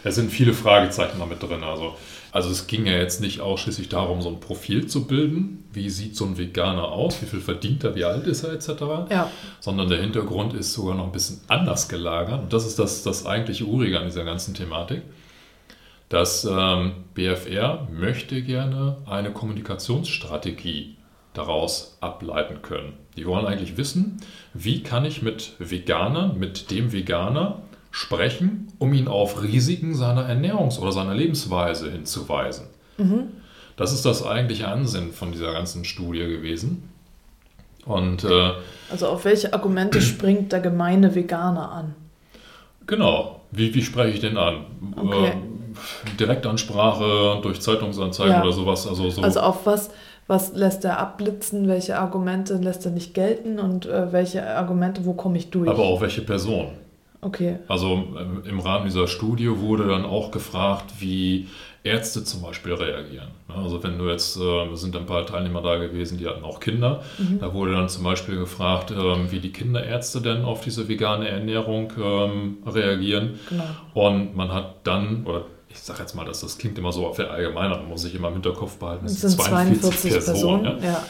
es 0.05 0.15
sind 0.15 0.31
viele 0.31 0.53
Fragezeichen 0.53 1.19
damit 1.19 1.43
drin. 1.43 1.63
Also, 1.63 1.97
also 2.37 2.51
es 2.51 2.67
ging 2.67 2.85
ja 2.85 2.93
jetzt 2.93 3.23
nicht 3.23 3.41
ausschließlich 3.41 3.89
darum, 3.89 4.21
so 4.21 4.29
ein 4.29 4.41
Profil 4.41 4.87
zu 4.87 5.07
bilden. 5.07 5.65
Wie 5.73 5.89
sieht 5.89 6.17
so 6.17 6.27
ein 6.27 6.37
Veganer 6.37 6.93
aus? 6.93 7.23
Wie 7.23 7.25
viel 7.25 7.41
verdient 7.41 7.83
er? 7.83 7.95
Wie 7.95 8.05
alt 8.05 8.27
ist 8.27 8.45
er 8.45 8.53
etc. 8.53 9.09
Ja. 9.11 9.31
Sondern 9.59 9.89
der 9.89 10.03
Hintergrund 10.03 10.53
ist 10.53 10.75
sogar 10.75 10.97
noch 10.97 11.07
ein 11.07 11.13
bisschen 11.13 11.41
anders 11.49 11.89
gelagert. 11.89 12.43
Und 12.43 12.53
das 12.53 12.67
ist 12.67 12.79
das, 12.79 13.03
das 13.03 13.25
eigentliche 13.25 13.65
Urige 13.65 13.99
an 13.99 14.05
dieser 14.05 14.25
ganzen 14.25 14.53
Thematik. 14.53 15.01
Das 16.11 16.45
ähm, 16.45 17.05
BFR 17.15 17.89
möchte 17.91 18.43
gerne 18.43 18.99
eine 19.07 19.33
Kommunikationsstrategie 19.33 20.97
daraus 21.33 21.97
ableiten 22.03 22.61
können. 22.61 22.93
Die 23.17 23.25
wollen 23.25 23.47
eigentlich 23.47 23.79
wissen, 23.79 24.19
wie 24.53 24.83
kann 24.83 25.07
ich 25.07 25.23
mit 25.23 25.53
Veganern, 25.59 26.39
mit 26.39 26.71
dem 26.71 26.93
Veganer 26.93 27.63
sprechen, 27.97 28.69
um 28.79 28.93
ihn 28.93 29.09
auf 29.09 29.43
Risiken 29.43 29.95
seiner 29.95 30.29
Ernährungs- 30.29 30.79
oder 30.79 30.93
seiner 30.93 31.15
Lebensweise 31.15 31.91
hinzuweisen. 31.91 32.67
Das 33.79 33.93
ist 33.95 34.05
das 34.05 34.25
eigentliche 34.27 34.69
Ansinnen 34.69 35.13
von 35.13 35.33
dieser 35.33 35.53
ganzen 35.55 35.85
Studie 35.87 36.21
gewesen. 36.27 36.91
Und 37.87 38.25
äh, 38.25 38.51
Also 38.91 39.07
auf 39.09 39.25
welche 39.25 39.53
Argumente 39.55 40.01
springt 40.03 40.53
der 40.53 40.61
gemeine 40.61 41.15
Veganer 41.15 41.73
an? 41.73 41.95
genau, 42.87 43.41
wie, 43.51 43.75
wie 43.75 43.83
spreche 43.83 44.11
ich 44.15 44.21
den 44.21 44.37
an? 44.37 44.67
Okay. 44.97 45.29
Äh, 45.29 45.33
Direktansprache 46.21 47.41
durch 47.43 47.61
Zeitungsanzeigen 47.61 48.33
Ja. 48.35 48.43
oder 48.43 48.53
sowas. 48.53 48.87
Also, 48.87 49.09
so. 49.11 49.23
Also 49.23 49.41
auf 49.41 49.65
was, 49.67 49.91
was 50.27 50.53
lässt 50.55 50.85
er 50.85 50.99
abblitzen, 50.99 51.67
welche 51.69 51.99
Argumente 51.99 52.55
lässt 52.57 52.85
er 52.85 52.93
nicht 52.93 53.15
gelten 53.15 53.59
und 53.59 53.87
äh, 53.87 54.13
welche 54.13 54.47
Argumente, 54.47 55.05
wo 55.07 55.15
komme 55.15 55.39
ich 55.39 55.51
durch? 55.51 55.69
aber 55.69 55.83
auch 55.85 56.01
welche 56.03 56.23
Person. 56.23 56.69
Okay. 57.21 57.59
Also 57.69 57.93
ähm, 58.19 58.43
im 58.45 58.61
Rahmen 58.61 58.85
dieser 58.85 59.09
Studie 59.09 59.49
wurde 59.59 59.89
dann 59.89 60.05
auch 60.05 60.31
gefragt, 60.31 60.85
wie 61.01 61.49
Ärzte 61.83 62.25
zum 62.25 62.43
Beispiel 62.43 62.75
reagieren. 62.75 63.29
Ne, 63.49 63.55
Also 63.55 63.83
wenn 63.83 63.97
du 63.99 64.09
jetzt, 64.09 64.37
äh, 64.37 64.65
es 64.73 64.81
sind 64.81 64.97
ein 64.97 65.07
paar 65.07 65.25
Teilnehmer 65.25 65.63
da 65.63 65.77
gewesen, 65.77 66.19
die 66.19 66.27
hatten 66.27 66.45
auch 66.45 66.61
Kinder, 66.61 67.03
da 67.41 67.55
wurde 67.55 67.73
dann 67.73 67.89
zum 67.89 68.03
Beispiel 68.05 68.37
gefragt, 68.39 68.91
ähm, 68.91 69.31
wie 69.31 69.39
die 69.41 69.53
Kinderärzte 69.53 70.21
denn 70.21 70.45
auf 70.45 70.63
diese 70.63 70.89
vegane 70.89 71.29
Ernährung 71.29 71.93
ähm, 72.03 72.59
reagieren. 72.67 73.39
Genau. 73.49 73.65
Und 73.95 74.37
man 74.37 74.53
hat 74.53 74.77
dann, 74.85 75.25
oder 75.25 75.45
ich 75.69 75.79
sage 75.79 76.01
jetzt 76.01 76.15
mal, 76.15 76.25
dass 76.25 76.41
das 76.41 76.59
klingt 76.59 76.77
immer 76.79 76.91
so 76.93 77.13
verallgemeinert, 77.13 77.81
man 77.81 77.89
muss 77.91 78.03
sich 78.03 78.15
immer 78.15 78.29
im 78.29 78.35
Hinterkopf 78.35 78.79
behalten, 78.79 79.07
Es 79.07 79.21
sind 79.21 79.41
42 79.41 80.11
Personen. 80.13 80.65
ja. 80.65 80.89
ja. 80.91 81.03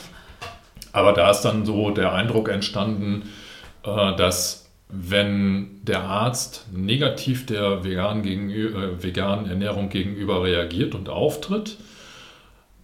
Aber 0.92 1.12
da 1.12 1.30
ist 1.30 1.42
dann 1.42 1.66
so 1.66 1.90
der 1.90 2.12
Eindruck 2.12 2.48
entstanden, 2.48 3.28
äh, 3.84 4.16
dass 4.16 4.65
wenn 4.88 5.81
der 5.83 6.02
Arzt 6.05 6.66
negativ 6.73 7.45
der 7.47 7.83
veganen, 7.85 8.23
gegenü- 8.25 8.75
äh, 8.75 9.02
veganen 9.02 9.49
Ernährung 9.49 9.88
gegenüber 9.88 10.45
reagiert 10.45 10.95
und 10.95 11.09
auftritt, 11.09 11.76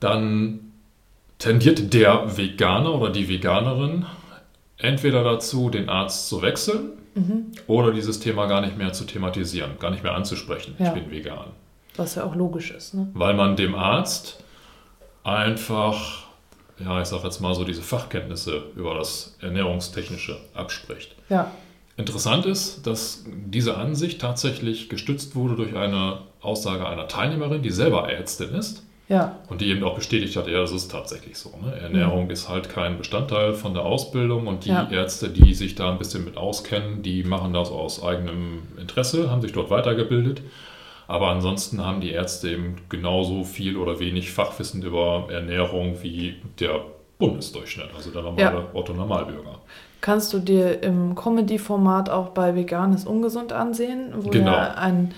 dann 0.00 0.72
tendiert 1.38 1.94
der 1.94 2.36
Veganer 2.36 2.94
oder 2.94 3.10
die 3.10 3.28
Veganerin 3.28 4.04
entweder 4.78 5.22
dazu, 5.22 5.70
den 5.70 5.88
Arzt 5.88 6.28
zu 6.28 6.42
wechseln 6.42 6.90
Mhm. 7.14 7.52
oder 7.66 7.92
dieses 7.92 8.18
Thema 8.20 8.46
gar 8.46 8.60
nicht 8.62 8.76
mehr 8.78 8.92
zu 8.92 9.04
thematisieren, 9.04 9.72
gar 9.78 9.90
nicht 9.90 10.02
mehr 10.02 10.14
anzusprechen. 10.14 10.74
Ja. 10.78 10.88
Ich 10.88 10.92
bin 11.02 11.10
vegan 11.10 11.50
Was 11.96 12.14
ja 12.16 12.24
auch 12.24 12.34
logisch 12.34 12.70
ist. 12.70 12.94
Ne? 12.94 13.08
weil 13.14 13.34
man 13.34 13.54
dem 13.54 13.74
Arzt 13.74 14.42
einfach, 15.22 16.24
ja, 16.78 17.00
ich 17.00 17.06
sag 17.08 17.22
jetzt 17.22 17.40
mal 17.40 17.54
so, 17.54 17.64
diese 17.64 17.82
Fachkenntnisse 17.82 18.62
über 18.74 18.94
das 18.94 19.36
Ernährungstechnische 19.40 20.36
abspricht. 20.54 21.14
Ja. 21.28 21.50
Interessant 21.96 22.46
ist, 22.46 22.86
dass 22.86 23.24
diese 23.26 23.76
Ansicht 23.76 24.20
tatsächlich 24.20 24.88
gestützt 24.88 25.36
wurde 25.36 25.56
durch 25.56 25.76
eine 25.76 26.18
Aussage 26.40 26.86
einer 26.88 27.06
Teilnehmerin, 27.06 27.62
die 27.62 27.70
selber 27.70 28.10
Ärztin 28.10 28.54
ist 28.54 28.84
Ja. 29.08 29.36
und 29.50 29.60
die 29.60 29.66
eben 29.66 29.84
auch 29.84 29.94
bestätigt 29.94 30.34
hat, 30.36 30.48
ja, 30.48 30.60
das 30.60 30.72
ist 30.72 30.90
tatsächlich 30.90 31.36
so. 31.38 31.50
Ne? 31.62 31.74
Ernährung 31.78 32.30
ist 32.30 32.48
halt 32.48 32.70
kein 32.70 32.96
Bestandteil 32.96 33.52
von 33.52 33.74
der 33.74 33.84
Ausbildung 33.84 34.46
und 34.46 34.64
die 34.64 34.70
Ja. 34.70 34.88
Ärzte, 34.90 35.28
die 35.28 35.52
sich 35.54 35.74
da 35.74 35.92
ein 35.92 35.98
bisschen 35.98 36.24
mit 36.24 36.36
auskennen, 36.38 37.02
die 37.02 37.24
machen 37.24 37.52
das 37.52 37.70
aus 37.70 38.02
eigenem 38.02 38.62
Interesse, 38.80 39.30
haben 39.30 39.42
sich 39.42 39.52
dort 39.52 39.68
weitergebildet. 39.70 40.40
Aber 41.08 41.28
ansonsten 41.28 41.84
haben 41.84 42.00
die 42.00 42.10
Ärzte 42.12 42.50
eben 42.50 42.76
genauso 42.88 43.44
viel 43.44 43.76
oder 43.76 44.00
wenig 44.00 44.30
Fachwissen 44.30 44.82
über 44.82 45.26
Ernährung 45.30 45.98
wie 46.02 46.36
der 46.58 46.80
Bundesdurchschnitt, 47.18 47.88
also 47.94 48.10
der 48.10 48.22
normale 48.22 48.56
Ja. 48.60 48.68
Otto-Normalbürger. 48.72 49.60
Kannst 50.02 50.32
du 50.34 50.38
dir 50.40 50.82
im 50.82 51.14
Comedy-Format 51.14 52.10
auch 52.10 52.28
bei 52.30 52.54
Vegan 52.54 52.92
ist 52.92 53.06
ungesund 53.06 53.52
ansehen, 53.54 54.12
wo 54.18 54.28
Genau. 54.28 54.50
ja 54.52 54.74
ein 54.74 55.14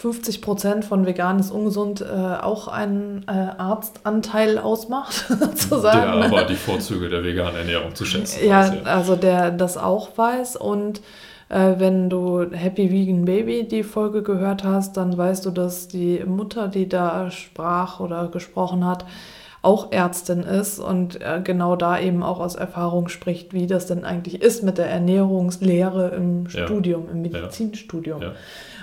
50% 0.00 0.84
von 0.84 1.06
Vegan 1.06 1.40
ist 1.40 1.50
ungesund 1.50 2.00
äh, 2.02 2.04
auch 2.40 2.68
einen 2.68 3.24
äh, 3.26 3.32
Arztanteil 3.32 4.58
ausmacht, 4.58 5.24
Der 5.28 5.36
sozusagen. 5.38 6.22
aber 6.22 6.44
die 6.44 6.54
Vorzüge 6.54 7.08
der 7.08 7.24
veganen 7.24 7.56
Ernährung 7.56 7.94
zu 7.94 8.04
schätzen 8.04 8.46
Ja, 8.46 8.60
weiß. 8.70 8.86
also 8.86 9.16
der 9.16 9.50
das 9.50 9.76
auch 9.76 10.16
weiß. 10.16 10.54
Und 10.56 11.00
äh, 11.48 11.74
wenn 11.78 12.08
du 12.08 12.46
Happy 12.52 12.92
Vegan 12.92 13.24
Baby 13.24 13.66
die 13.66 13.82
Folge 13.82 14.22
gehört 14.22 14.62
hast, 14.62 14.96
dann 14.96 15.16
weißt 15.18 15.44
du, 15.46 15.50
dass 15.50 15.88
die 15.88 16.22
Mutter, 16.24 16.68
die 16.68 16.88
da 16.88 17.30
sprach 17.32 17.98
oder 17.98 18.28
gesprochen 18.28 18.86
hat, 18.86 19.04
auch 19.62 19.92
Ärztin 19.92 20.44
ist 20.44 20.78
und 20.78 21.20
äh, 21.20 21.40
genau 21.42 21.76
da 21.76 21.98
eben 21.98 22.22
auch 22.22 22.38
aus 22.40 22.54
Erfahrung 22.54 23.08
spricht, 23.08 23.52
wie 23.52 23.66
das 23.66 23.86
denn 23.86 24.04
eigentlich 24.04 24.40
ist 24.40 24.62
mit 24.62 24.78
der 24.78 24.88
Ernährungslehre 24.88 26.08
im 26.10 26.46
Ja. 26.46 26.64
Studium, 26.64 27.08
im 27.10 27.22
Medizinstudium. 27.22 28.22
Ja. 28.22 28.32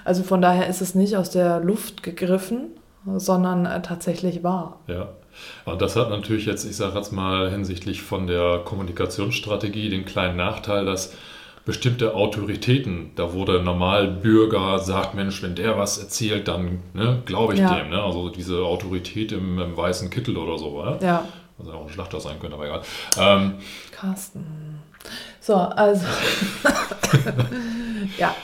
Also 0.04 0.24
von 0.24 0.42
daher 0.42 0.68
ist 0.68 0.82
es 0.82 0.94
nicht 0.94 1.16
aus 1.16 1.30
der 1.30 1.60
Luft 1.60 2.04
gegriffen, 2.04 2.68
sondern 3.16 3.66
äh, 3.66 3.82
tatsächlich 3.82 4.44
wahr. 4.44 4.80
Ja. 4.88 5.10
Und 5.66 5.82
das 5.82 5.96
hat 5.96 6.10
natürlich 6.10 6.46
jetzt, 6.46 6.66
ich 6.66 6.76
sage 6.76 6.98
jetzt 6.98 7.12
mal 7.12 7.50
hinsichtlich 7.52 8.02
von 8.02 8.28
der 8.28 8.62
Kommunikationsstrategie 8.64 9.90
den 9.90 10.06
kleinen 10.06 10.38
Nachteil, 10.38 10.86
dass 10.86 11.14
bestimmte 11.66 12.14
Autoritäten, 12.14 13.12
da 13.16 13.34
wo 13.34 13.44
der 13.44 13.62
Normalbürger 13.62 14.80
sagt, 14.80 15.16
Mensch, 15.16 15.42
wenn 15.42 15.56
der 15.56 15.78
was 15.78 15.98
erzählt, 15.98 16.48
dann 16.48 16.80
ne, 16.94 17.22
glaube 17.26 17.56
ich 17.56 17.60
Ja. 17.60 17.74
dem. 17.76 17.90
Ne? 17.90 18.02
Also 18.02 18.30
diese 18.30 18.60
Autorität 18.60 19.32
im, 19.32 19.60
im 19.60 19.76
weißen 19.76 20.10
Kittel 20.12 20.38
oder 20.38 20.60
so. 20.60 20.80
Ja? 20.84 20.98
Ja, 21.02 21.28
Also 21.58 21.72
auch 21.74 21.88
ein 21.88 21.90
Schlachter 21.90 22.20
sein 22.20 22.40
könnte, 22.40 22.56
aber 22.56 22.66
egal. 22.68 22.82
Ähm, 23.18 23.56
Carsten. 23.92 24.46
So, 25.40 25.56
also. 25.56 26.06
ja, 28.18 28.36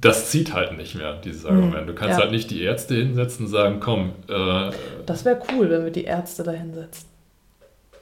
das 0.00 0.30
zieht 0.30 0.52
halt 0.52 0.76
nicht 0.76 0.96
mehr, 0.96 1.14
dieses 1.14 1.46
Argument. 1.46 1.88
Du 1.88 1.94
kannst 1.94 2.16
ja. 2.16 2.22
halt 2.22 2.32
nicht 2.32 2.50
die 2.50 2.62
Ärzte 2.62 2.96
hinsetzen 2.96 3.46
und 3.46 3.52
sagen, 3.52 3.78
komm, 3.78 4.12
äh, 4.28 4.70
das 5.06 5.24
wäre 5.24 5.40
cool, 5.52 5.70
wenn 5.70 5.84
wir 5.84 5.92
die 5.92 6.04
Ärzte 6.04 6.42
da 6.42 6.50
hinsetzen. 6.50 7.08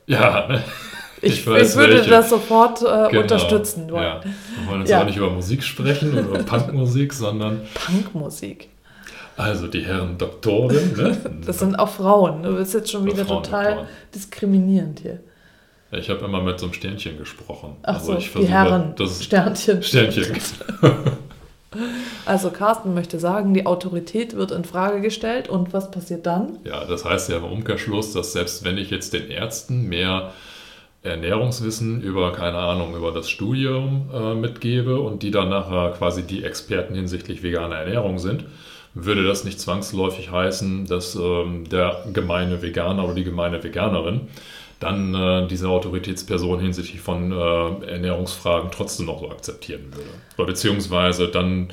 ja, 0.07 0.49
ne? 0.49 0.65
Ich, 1.23 1.33
Ich 1.33 1.39
ich, 1.41 1.47
würde 1.47 1.95
welche. 1.97 2.11
das 2.11 2.31
sofort 2.31 2.81
äh, 2.83 3.09
Genau. 3.11 3.23
unterstützen 3.23 3.91
wollen. 3.91 4.03
Ja. 4.03 4.21
Wir 4.23 4.69
wollen 4.71 4.81
jetzt 4.81 4.91
Ja. 4.91 5.01
auch 5.03 5.07
nicht 5.07 5.17
über 5.17 5.31
Musik 5.31 5.63
sprechen 5.63 6.27
oder 6.29 6.43
Punkmusik, 6.43 7.13
sondern 7.13 7.61
Punkmusik. 7.75 8.69
also 9.37 9.67
die 9.67 9.81
Herren 9.85 10.17
Doktoren. 10.19 10.93
Ne? 10.97 11.17
Das 11.47 11.59
sind 11.59 11.79
auch 11.79 11.89
Frauen. 11.91 12.43
Du 12.43 12.57
bist 12.57 12.73
jetzt 12.75 12.91
schon 12.91 13.05
wieder 13.05 13.25
Frauen, 13.27 13.43
total 13.43 13.65
Doktoren. 13.67 13.89
diskriminierend 14.15 15.01
hier. 15.01 15.21
Ich 15.93 16.09
habe 16.09 16.25
immer 16.25 16.41
mit 16.41 16.59
so 16.61 16.67
einem 16.67 16.73
Sternchen 16.73 17.19
gesprochen. 17.19 17.77
Ach 17.83 17.95
also 17.95 18.13
so, 18.13 18.19
ich 18.19 18.25
die 18.25 18.31
versuche, 18.31 18.51
Herren. 18.53 18.93
Das 18.97 19.25
Sternchen. 19.25 19.83
Sternchen. 19.83 20.37
Also 22.27 22.51
Carsten 22.51 22.95
möchte 22.95 23.21
sagen, 23.21 23.55
die 23.55 23.65
Autorität 23.67 24.35
wird 24.37 24.51
in 24.51 24.65
Frage 24.65 25.01
gestellt 25.01 25.49
und 25.49 25.73
was 25.73 25.91
passiert 25.91 26.27
dann? 26.27 26.59
Ja, 26.65 26.85
das 26.85 27.05
heißt 27.05 27.29
ja 27.31 27.37
im 27.37 27.45
Umkehrschluss, 27.45 28.13
dass 28.13 28.33
selbst 28.33 28.65
wenn 28.65 28.77
ich 28.77 28.91
jetzt 28.91 29.13
den 29.13 29.31
Ärzten 29.31 29.89
mehr 29.89 30.33
Ernährungswissen 31.03 32.03
über, 32.03 32.33
keine 32.33 32.59
Ahnung, 32.59 32.95
über 32.95 33.11
das 33.11 33.31
Studium 33.31 34.11
äh, 34.13 34.35
mitgebe 34.35 35.01
und 35.01 35.23
die 35.23 35.31
dann 35.31 35.49
nachher 35.49 35.93
quasi 35.93 36.23
die 36.23 36.45
Experten 36.45 36.95
hinsichtlich 36.95 37.43
veganer 37.43 37.77
Ernährung 37.77 38.19
sind, 38.19 38.45
würde 38.93 39.25
das 39.25 39.45
nicht 39.45 39.61
zwangsläufig 39.61 40.31
heißen, 40.31 40.87
dass 40.87 41.15
ähm, 41.15 41.69
der 41.69 42.05
gemeine 42.13 42.61
Veganer 42.61 43.05
oder 43.05 43.15
die 43.15 43.25
gemeine 43.25 43.63
Veganerin 43.63 44.29
dann 44.79 45.15
äh, 45.15 45.47
diese 45.47 45.69
Autoritätsperson 45.69 46.61
hinsichtlich 46.61 47.01
von 47.01 47.33
äh, 47.33 47.87
Ernährungsfragen 47.87 48.71
trotzdem 48.71 49.07
noch 49.07 49.21
so 49.21 49.31
akzeptieren 49.31 49.95
würde. 49.95 50.11
Oder 50.37 50.47
beziehungsweise 50.47 51.29
dann, 51.29 51.69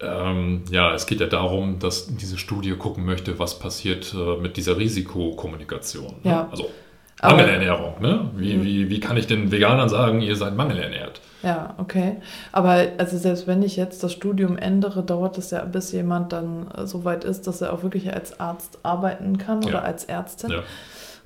ähm, 0.00 0.62
ja, 0.70 0.94
es 0.94 1.06
geht 1.06 1.20
ja 1.20 1.26
darum, 1.26 1.78
dass 1.78 2.14
diese 2.16 2.38
Studie 2.38 2.72
gucken 2.72 3.04
möchte, 3.04 3.38
was 3.38 3.58
passiert 3.58 4.14
äh, 4.14 4.40
mit 4.40 4.56
dieser 4.56 4.78
Risikokommunikation. 4.78 6.14
Ne? 6.24 6.30
Ja. 6.30 6.48
Also 6.50 6.70
Aber- 7.20 7.36
Mangelernährung. 7.36 7.94
Ne? 8.00 8.30
Wie, 8.36 8.62
wie, 8.64 8.90
wie 8.90 9.00
kann 9.00 9.16
ich 9.16 9.26
den 9.26 9.50
Veganern 9.52 9.88
sagen, 9.88 10.20
ihr 10.20 10.36
seid 10.36 10.56
mangelernährt? 10.56 11.20
Ja, 11.42 11.74
okay. 11.78 12.16
Aber 12.52 12.82
also 12.98 13.16
selbst 13.16 13.46
wenn 13.46 13.62
ich 13.62 13.76
jetzt 13.76 14.02
das 14.02 14.12
Studium 14.12 14.58
ändere, 14.58 15.02
dauert 15.02 15.38
es 15.38 15.50
ja, 15.50 15.64
bis 15.64 15.92
jemand 15.92 16.32
dann 16.32 16.66
äh, 16.76 16.86
so 16.86 17.04
weit 17.04 17.24
ist, 17.24 17.46
dass 17.46 17.60
er 17.62 17.72
auch 17.72 17.82
wirklich 17.82 18.12
als 18.12 18.40
Arzt 18.40 18.78
arbeiten 18.82 19.38
kann 19.38 19.62
Ja. 19.62 19.68
oder 19.68 19.84
als 19.84 20.04
Ärztin. 20.04 20.50
Ja. 20.50 20.58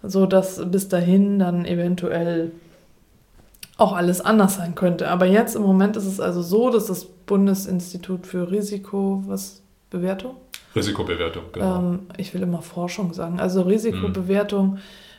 So 0.03 0.27
dass 0.27 0.61
bis 0.71 0.89
dahin 0.89 1.39
dann 1.39 1.65
eventuell 1.65 2.53
auch 3.77 3.93
alles 3.95 4.21
anders 4.21 4.57
sein 4.57 4.75
könnte. 4.75 5.09
Aber 5.09 5.27
jetzt 5.27 5.57
im 5.57 5.63
Moment 5.63 5.97
ist 5.97 6.07
es 6.07 6.21
also 6.21 6.43
so, 6.43 6.71
dass 6.71 6.87
das 6.87 7.05
Bundesinstitut 7.05 8.27
für 8.27 8.51
Risiko, 8.51 9.23
was 9.27 9.63
Bewertung? 9.91 10.37
Risikobewertung, 10.77 11.45
genau. 11.53 11.79
Ähm, 11.79 12.01
ich 12.17 12.35
will 12.35 12.43
immer 12.43 12.63
Forschung 12.63 13.13
sagen. 13.15 13.41
Also 13.41 13.63
Risikobewertung, 13.63 14.79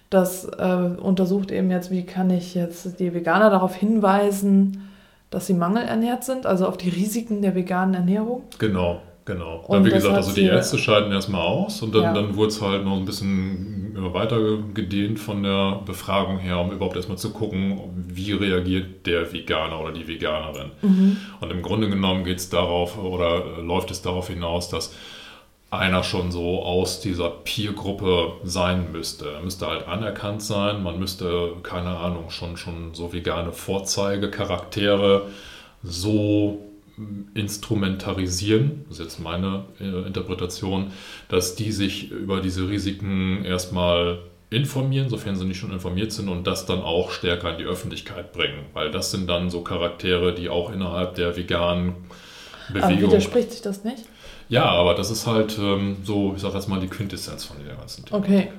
das 0.10 0.46
äh, 0.46 0.90
untersucht 1.02 1.52
eben 1.52 1.72
jetzt, 1.72 1.92
wie 1.92 2.06
kann 2.06 2.30
ich 2.30 2.56
jetzt 2.56 3.00
die 3.00 3.14
Veganer 3.14 3.50
darauf 3.50 3.76
hinweisen, 3.76 4.90
dass 5.30 5.48
sie 5.48 5.54
mangelernährt 5.54 6.24
sind, 6.24 6.46
also 6.46 6.68
auf 6.68 6.78
die 6.78 6.90
Risiken 6.90 7.42
der 7.42 7.56
veganen 7.56 7.96
Ernährung. 7.96 8.44
Genau, 8.60 9.02
genau. 9.26 9.64
Und 9.68 9.78
Dann, 9.78 9.86
wie 9.86 9.90
gesagt, 9.90 10.16
also 10.16 10.34
die 10.34 10.46
Ärzte 10.46 10.78
scheiden 10.78 11.12
erstmal 11.12 11.42
aus 11.42 11.82
und 11.82 11.94
dann, 11.94 12.04
Ja. 12.04 12.14
dann 12.14 12.36
wurde 12.36 12.50
es 12.50 12.62
halt 12.62 12.86
noch 12.86 12.96
ein 12.96 13.06
bisschen 13.06 13.94
immer 13.98 14.14
weiter 14.14 14.38
gedehnt 14.74 15.20
von 15.20 15.42
der 15.44 15.82
Befragung 15.86 16.38
her, 16.38 16.60
um 16.60 16.72
überhaupt 16.72 16.96
erstmal 16.96 17.18
zu 17.18 17.32
gucken, 17.32 17.80
wie 18.08 18.34
reagiert 18.34 19.06
der 19.08 19.32
Veganer 19.34 19.82
oder 19.82 19.92
die 19.92 20.08
Veganerin. 20.08 20.72
Mhm. 20.82 21.18
Und 21.42 21.52
im 21.52 21.62
Grunde 21.62 21.90
genommen 21.90 22.24
geht 22.24 22.38
es 22.38 22.50
darauf 22.50 22.98
oder 23.02 23.58
äh, 23.58 23.62
läuft 23.62 23.92
es 23.92 24.02
darauf 24.02 24.28
hinaus, 24.28 24.70
dass 24.70 24.94
einer 25.72 26.04
schon 26.04 26.32
so 26.32 26.62
aus 26.62 27.02
dieser 27.02 27.30
Peer-Gruppe 27.30 28.34
sein 28.44 28.92
müsste. 28.92 29.32
Er 29.32 29.42
müsste 29.42 29.68
halt 29.68 29.88
anerkannt 29.88 30.42
sein, 30.42 30.84
man 30.84 31.00
müsste, 31.00 31.54
keine 31.64 31.98
Ahnung, 31.98 32.30
schon, 32.30 32.58
schon 32.58 32.94
so 32.94 33.14
vegane 33.14 33.52
Vorzeigecharaktere 33.52 35.28
so 35.84 36.60
mm, 36.98 37.36
instrumentarisieren, 37.36 38.86
das 38.90 39.00
ist 39.00 39.06
jetzt 39.06 39.20
meine 39.20 39.66
äh, 39.80 40.08
Interpretation, 40.08 40.92
dass 41.30 41.56
die 41.56 41.72
sich 41.72 42.12
über 42.12 42.42
diese 42.42 42.70
Risiken 42.70 43.44
erstmal 43.44 44.20
informieren, 44.50 45.10
sofern 45.10 45.36
sie 45.36 45.46
nicht 45.46 45.60
schon 45.60 45.72
informiert 45.74 46.12
sind 46.12 46.30
und 46.30 46.46
das 46.46 46.66
dann 46.66 46.82
auch 46.82 47.12
stärker 47.12 47.52
in 47.52 47.58
die 47.58 47.66
Öffentlichkeit 47.66 48.32
bringen, 48.32 48.66
weil 48.74 48.92
das 48.92 49.12
sind 49.12 49.28
dann 49.28 49.50
so 49.50 49.62
Charaktere, 49.62 50.34
die 50.34 50.50
auch 50.50 50.72
innerhalb 50.72 51.16
der 51.16 51.36
veganen 51.36 51.96
Aber 52.70 52.88
Bewegung 52.88 53.12
widerspricht 53.12 53.52
sich 53.52 53.62
das 53.62 53.84
nicht? 53.84 54.06
Ja, 54.50 54.66
aber 54.66 54.94
das 54.94 55.12
ist 55.12 55.28
halt 55.28 55.58
ähm, 55.60 55.98
so, 56.04 56.34
ich 56.36 56.42
sag 56.42 56.54
jetzt 56.54 56.68
mal, 56.68 56.80
die 56.80 56.88
Quintessenz 56.88 57.46
von 57.46 57.58
der 57.66 57.76
ganzen 57.76 58.06
Thema. 58.06 58.20
Okay. 58.20 58.52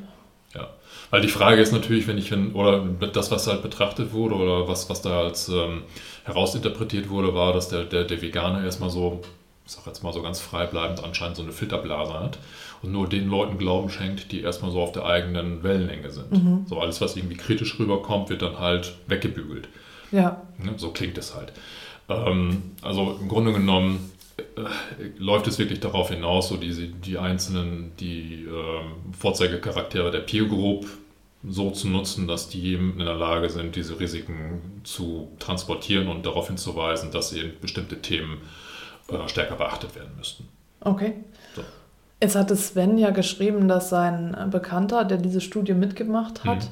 Ja. 0.54 0.68
Weil 1.10 1.20
die 1.20 1.28
Frage 1.28 1.62
ist 1.62 1.72
natürlich, 1.72 2.08
wenn 2.08 2.18
ich, 2.18 2.30
wenn, 2.30 2.52
oder 2.52 2.84
das, 3.12 3.30
was 3.30 3.46
halt 3.46 3.62
betrachtet 3.62 4.12
wurde, 4.12 4.34
oder 4.34 4.68
was, 4.68 4.90
was 4.90 5.02
da 5.02 5.20
als 5.20 5.48
ähm, 5.48 5.82
herausinterpretiert 6.24 7.08
wurde, 7.08 7.34
war, 7.34 7.52
dass 7.52 7.68
der, 7.68 7.84
der, 7.84 8.04
der 8.04 8.20
Veganer 8.20 8.64
erstmal 8.64 8.90
so, 8.90 9.22
ich 9.64 9.72
sag 9.72 9.86
jetzt 9.86 10.02
mal 10.02 10.12
so 10.12 10.22
ganz 10.22 10.40
freibleibend, 10.40 11.04
anscheinend 11.04 11.36
so 11.36 11.42
eine 11.42 11.52
Filterblase 11.52 12.14
hat 12.14 12.38
und 12.82 12.92
nur 12.92 13.08
den 13.08 13.28
Leuten 13.28 13.58
Glauben 13.58 13.90
schenkt, 13.90 14.32
die 14.32 14.42
erstmal 14.42 14.70
so 14.70 14.80
auf 14.80 14.92
der 14.92 15.04
eigenen 15.04 15.62
Wellenlänge 15.62 16.10
sind. 16.10 16.68
So 16.68 16.80
alles, 16.80 17.00
was 17.00 17.16
irgendwie 17.16 17.36
kritisch 17.36 17.78
rüberkommt, 17.78 18.28
wird 18.28 18.42
dann 18.42 18.58
halt 18.58 18.94
weggebügelt. 19.06 19.68
Ja. 20.12 20.42
Ne? 20.58 20.74
So 20.76 20.90
klingt 20.90 21.18
es 21.18 21.34
halt. 21.34 21.52
Ähm, 22.08 22.72
also 22.82 23.18
im 23.20 23.28
Grunde 23.28 23.52
genommen 23.52 24.12
läuft 25.18 25.46
es 25.46 25.58
wirklich 25.58 25.80
darauf 25.80 26.10
hinaus, 26.10 26.48
so 26.48 26.56
diese, 26.56 26.86
die 26.88 27.18
einzelnen, 27.18 27.92
die 27.98 28.44
ähm, 28.44 29.12
Vorzeigecharaktere 29.18 30.10
der 30.10 30.20
Peer 30.20 30.44
Group 30.44 30.86
so 31.48 31.70
zu 31.70 31.88
nutzen, 31.88 32.26
dass 32.26 32.48
die 32.48 32.74
in 32.74 32.98
der 32.98 33.14
Lage 33.14 33.48
sind, 33.48 33.76
diese 33.76 33.98
Risiken 34.00 34.80
zu 34.84 35.28
transportieren 35.38 36.08
und 36.08 36.26
darauf 36.26 36.48
hinzuweisen, 36.48 37.10
dass 37.12 37.32
eben 37.32 37.52
bestimmte 37.60 38.00
Themen 38.02 38.38
äh, 39.08 39.28
stärker 39.28 39.56
beachtet 39.56 39.94
werden 39.94 40.12
müssten. 40.16 40.48
Okay. 40.80 41.14
So. 41.54 41.62
Jetzt 42.20 42.34
hatte 42.34 42.56
Sven 42.56 42.98
ja 42.98 43.10
geschrieben, 43.10 43.68
dass 43.68 43.90
sein 43.90 44.36
Bekannter, 44.50 45.04
der 45.04 45.18
diese 45.18 45.40
Studie 45.40 45.74
mitgemacht 45.74 46.44
hat, 46.44 46.64
Mhm. 46.64 46.70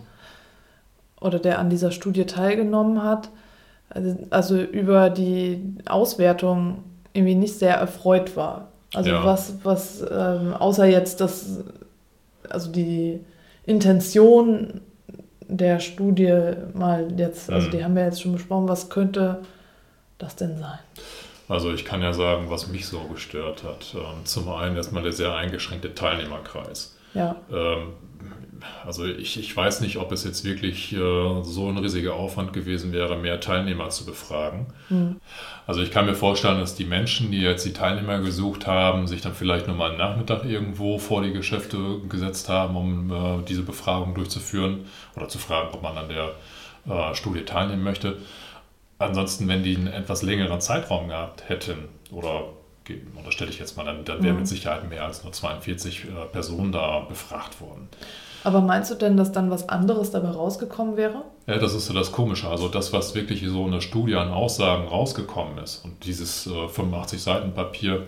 oder 1.20 1.38
der 1.38 1.58
an 1.58 1.70
dieser 1.70 1.90
Studie 1.92 2.24
teilgenommen 2.24 3.02
hat, 3.02 3.30
also, 3.90 4.16
also 4.30 4.60
über 4.60 5.10
die 5.10 5.62
Auswertung 5.86 6.82
irgendwie 7.14 7.34
nicht 7.34 7.58
sehr 7.58 7.76
erfreut 7.76 8.36
war. 8.36 8.68
Also 8.92 9.10
Ja. 9.10 9.24
was, 9.24 9.54
was 9.64 10.04
ähm, 10.10 10.52
außer 10.52 10.84
jetzt 10.84 11.20
das, 11.20 11.60
also 12.50 12.70
die 12.70 13.20
Intention 13.64 14.82
der 15.48 15.80
Studie 15.80 16.52
mal 16.74 17.08
jetzt, 17.18 17.50
also 17.50 17.68
Mhm. 17.68 17.70
die 17.70 17.84
haben 17.84 17.96
wir 17.96 18.04
jetzt 18.04 18.20
schon 18.22 18.32
besprochen, 18.32 18.68
was 18.68 18.90
könnte 18.90 19.40
das 20.18 20.36
denn 20.36 20.58
sein? 20.58 20.78
Also 21.48 21.72
ich 21.72 21.84
kann 21.84 22.00
ja 22.02 22.12
sagen, 22.12 22.48
was 22.50 22.68
mich 22.68 22.86
so 22.86 23.00
gestört 23.00 23.64
hat. 23.64 23.94
Ähm, 23.94 24.24
zum 24.24 24.48
einen 24.50 24.76
erstmal 24.76 25.02
der 25.02 25.12
sehr 25.12 25.34
eingeschränkte 25.34 25.94
Teilnehmerkreis. 25.94 26.96
Ja, 27.14 27.36
Ähm, 27.52 27.92
also 28.86 29.04
ich, 29.06 29.38
ich 29.38 29.56
weiß 29.56 29.80
nicht, 29.80 29.96
ob 29.98 30.12
es 30.12 30.24
jetzt 30.24 30.44
wirklich 30.44 30.92
äh, 30.92 31.42
so 31.42 31.68
ein 31.68 31.78
riesiger 31.78 32.14
Aufwand 32.14 32.52
gewesen 32.52 32.92
wäre, 32.92 33.16
mehr 33.16 33.40
Teilnehmer 33.40 33.90
zu 33.90 34.04
befragen. 34.06 34.66
Hm. 34.88 35.16
Also 35.66 35.80
ich 35.82 35.90
kann 35.90 36.06
mir 36.06 36.14
vorstellen, 36.14 36.60
dass 36.60 36.74
die 36.74 36.84
Menschen, 36.84 37.30
die 37.30 37.40
jetzt 37.40 37.64
die 37.64 37.72
Teilnehmer 37.72 38.20
gesucht 38.20 38.66
haben, 38.66 39.06
sich 39.06 39.20
dann 39.20 39.34
vielleicht 39.34 39.66
nochmal 39.68 39.90
einen 39.90 39.98
Nachmittag 39.98 40.44
irgendwo 40.44 40.98
vor 40.98 41.22
die 41.22 41.32
Geschäfte 41.32 42.00
gesetzt 42.08 42.48
haben, 42.48 42.76
um 42.76 43.12
äh, 43.12 43.44
diese 43.48 43.62
Befragung 43.62 44.14
durchzuführen 44.14 44.86
oder 45.16 45.28
zu 45.28 45.38
fragen, 45.38 45.68
ob 45.72 45.82
man 45.82 45.96
an 45.96 46.08
der 46.08 46.32
äh, 46.86 47.14
Studie 47.14 47.44
teilnehmen 47.44 47.82
möchte. 47.82 48.18
Ansonsten, 48.98 49.48
wenn 49.48 49.62
die 49.62 49.76
einen 49.76 49.88
etwas 49.88 50.22
längeren 50.22 50.60
Zeitraum 50.60 51.08
gehabt 51.08 51.48
hätten 51.48 51.88
oder 52.10 52.44
unterstelle 53.16 53.50
ich 53.50 53.58
jetzt 53.58 53.76
mal, 53.76 53.84
dann, 53.84 54.04
dann 54.04 54.22
wäre 54.22 54.34
Mhm. 54.34 54.40
mit 54.40 54.48
Sicherheit 54.48 54.88
mehr 54.88 55.04
als 55.04 55.24
nur 55.24 55.32
42 55.32 56.04
äh, 56.04 56.08
Personen 56.30 56.70
da 56.70 57.00
befragt 57.00 57.60
worden. 57.60 57.88
Aber 58.44 58.60
meinst 58.60 58.90
du 58.90 58.94
denn, 58.94 59.16
dass 59.16 59.32
dann 59.32 59.50
was 59.50 59.68
anderes 59.68 60.10
dabei 60.10 60.30
rausgekommen 60.30 60.96
wäre? 60.96 61.22
Ja, 61.46 61.58
das 61.58 61.74
ist 61.74 61.86
so 61.86 61.94
das 61.94 62.12
Komische. 62.12 62.48
Also 62.48 62.68
das, 62.68 62.92
was 62.92 63.14
wirklich 63.14 63.44
so 63.46 63.64
eine 63.64 63.80
Studie 63.80 64.14
an 64.14 64.30
Aussagen 64.30 64.86
rausgekommen 64.86 65.58
ist 65.58 65.84
und 65.84 66.04
dieses 66.04 66.46
äh, 66.46 66.68
85 66.68 67.22
Seiten 67.22 67.54
Papier 67.54 68.04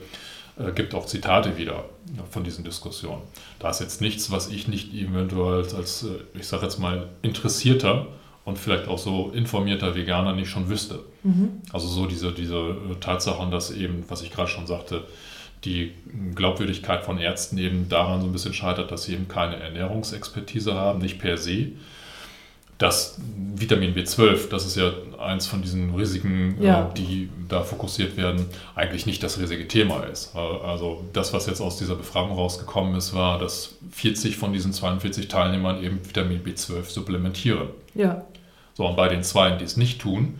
äh, 0.58 0.72
gibt 0.72 0.94
auch 0.94 1.06
Zitate 1.06 1.56
wieder 1.56 1.84
von 2.30 2.44
diesen 2.44 2.64
Diskussionen. 2.64 3.22
Da 3.58 3.70
ist 3.70 3.80
jetzt 3.80 4.00
nichts, 4.00 4.30
was 4.30 4.48
ich 4.48 4.68
nicht 4.68 4.92
eventuell 4.94 5.62
als, 5.62 5.74
als 5.74 6.02
äh, 6.04 6.38
ich 6.38 6.46
sage 6.46 6.64
jetzt 6.64 6.78
mal, 6.78 7.08
interessierter 7.22 8.06
und 8.44 8.58
vielleicht 8.58 8.88
auch 8.88 8.98
so 8.98 9.30
informierter 9.34 9.94
Veganer 9.94 10.32
nicht 10.32 10.50
schon 10.50 10.68
wüsste. 10.68 11.00
Mhm. 11.22 11.62
Also 11.72 11.88
so 11.88 12.06
diese, 12.06 12.32
diese 12.32 12.56
äh, 12.56 12.94
Tatsachen, 13.00 13.50
dass 13.50 13.70
eben, 13.70 14.04
was 14.08 14.22
ich 14.22 14.30
gerade 14.30 14.48
schon 14.48 14.66
sagte, 14.66 15.04
die 15.64 15.92
Glaubwürdigkeit 16.34 17.04
von 17.04 17.18
Ärzten 17.18 17.58
eben 17.58 17.88
daran 17.88 18.20
so 18.20 18.26
ein 18.26 18.32
bisschen 18.32 18.54
scheitert, 18.54 18.90
dass 18.90 19.04
sie 19.04 19.14
eben 19.14 19.28
keine 19.28 19.56
Ernährungsexpertise 19.56 20.74
haben, 20.74 21.00
nicht 21.00 21.18
per 21.18 21.38
se 21.38 21.72
das 22.78 23.18
Vitamin 23.54 23.94
B12, 23.94 24.50
das 24.50 24.66
ist 24.66 24.76
ja 24.76 24.92
eins 25.18 25.46
von 25.46 25.62
diesen 25.62 25.94
Risiken, 25.94 26.60
äh, 26.60 26.66
ja. 26.66 26.92
die 26.94 27.30
da 27.48 27.62
fokussiert 27.62 28.16
werden, 28.18 28.46
eigentlich 28.74 29.06
nicht 29.06 29.22
das 29.22 29.38
riesige 29.40 29.66
Thema 29.66 30.04
ist. 30.04 30.34
Äh, 30.34 30.38
also 30.38 31.04
das, 31.12 31.32
was 31.32 31.46
jetzt 31.46 31.60
aus 31.60 31.78
dieser 31.78 31.94
Befragung 31.94 32.36
rausgekommen 32.36 32.94
ist, 32.96 33.14
war, 33.14 33.38
dass 33.38 33.76
40 33.92 34.36
von 34.36 34.52
diesen 34.52 34.74
42 34.74 35.28
Teilnehmern 35.28 35.82
eben 35.82 36.00
Vitamin 36.06 36.42
B12 36.44 36.84
supplementieren. 36.84 37.68
Ja. 37.94 38.26
So, 38.74 38.86
und 38.86 38.96
bei 38.96 39.08
den 39.08 39.22
zwei, 39.22 39.52
die 39.52 39.64
es 39.64 39.78
nicht 39.78 40.02
tun, 40.02 40.38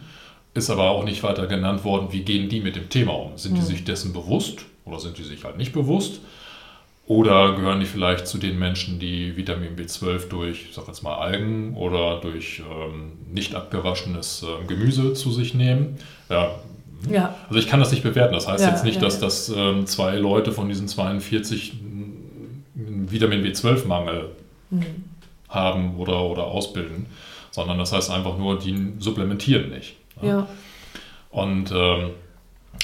ist 0.52 0.68
aber 0.68 0.90
auch 0.90 1.05
nicht 1.05 1.22
weiter 1.22 1.46
genannt 1.46 1.85
worden, 1.85 2.09
wie 2.11 2.22
gehen 2.22 2.50
die 2.50 2.61
mit 2.61 2.76
dem 2.76 2.90
Thema 2.90 3.12
um? 3.12 3.38
Sind 3.38 3.55
die 3.55 3.61
hm. 3.61 3.66
sich 3.66 3.85
dessen 3.85 4.12
bewusst 4.12 4.66
oder 4.87 4.99
sind 4.99 5.18
die 5.18 5.25
sich 5.25 5.44
halt 5.44 5.59
nicht 5.59 5.72
bewusst? 5.72 6.20
Oder 7.07 7.55
gehören 7.55 7.79
die 7.79 7.87
vielleicht 7.87 8.27
zu 8.27 8.38
den 8.38 8.59
Menschen, 8.59 8.99
die 8.99 9.37
Vitamin 9.37 9.77
B12 9.77 10.29
durch, 10.29 10.66
ich 10.68 10.75
sag 10.75 10.88
jetzt 10.88 11.03
mal, 11.03 11.14
Algen 11.14 11.77
oder 11.77 12.20
durch 12.20 12.61
ähm, 12.61 13.12
nicht 13.31 13.55
abgewaschenes 13.55 14.42
äh, 14.42 14.64
Gemüse 14.66 15.12
zu 15.12 15.31
sich 15.31 15.55
nehmen? 15.55 15.99
Ja. 16.29 16.57
ja. 17.09 17.35
Also 17.46 17.61
ich 17.61 17.68
kann 17.68 17.79
das 17.79 17.92
nicht 17.92 18.03
bewerten. 18.03 18.35
Das 18.35 18.49
heißt 18.49 18.64
ja, 18.64 18.70
jetzt 18.70 18.85
nicht, 18.85 18.96
ja, 18.96 19.03
dass 19.03 19.20
das 19.20 19.49
ähm, 19.55 19.87
zwei 19.87 20.16
Leute 20.16 20.51
von 20.51 20.68
diesen 20.68 20.88
42 20.88 21.75
Vitamin 22.75 23.44
B12-Mangel 23.44 24.31
mhm. 24.70 24.85
haben 25.49 25.96
oder, 25.99 26.22
oder 26.22 26.44
ausbilden, 26.44 27.07
sondern 27.53 27.79
das 27.79 27.92
heißt 27.92 28.11
einfach 28.11 28.37
nur, 28.37 28.59
die 28.59 28.94
supplementieren 28.99 29.70
nicht. 29.70 29.94
Ja. 30.22 30.49
Und 31.31 31.70
ähm, 31.72 32.11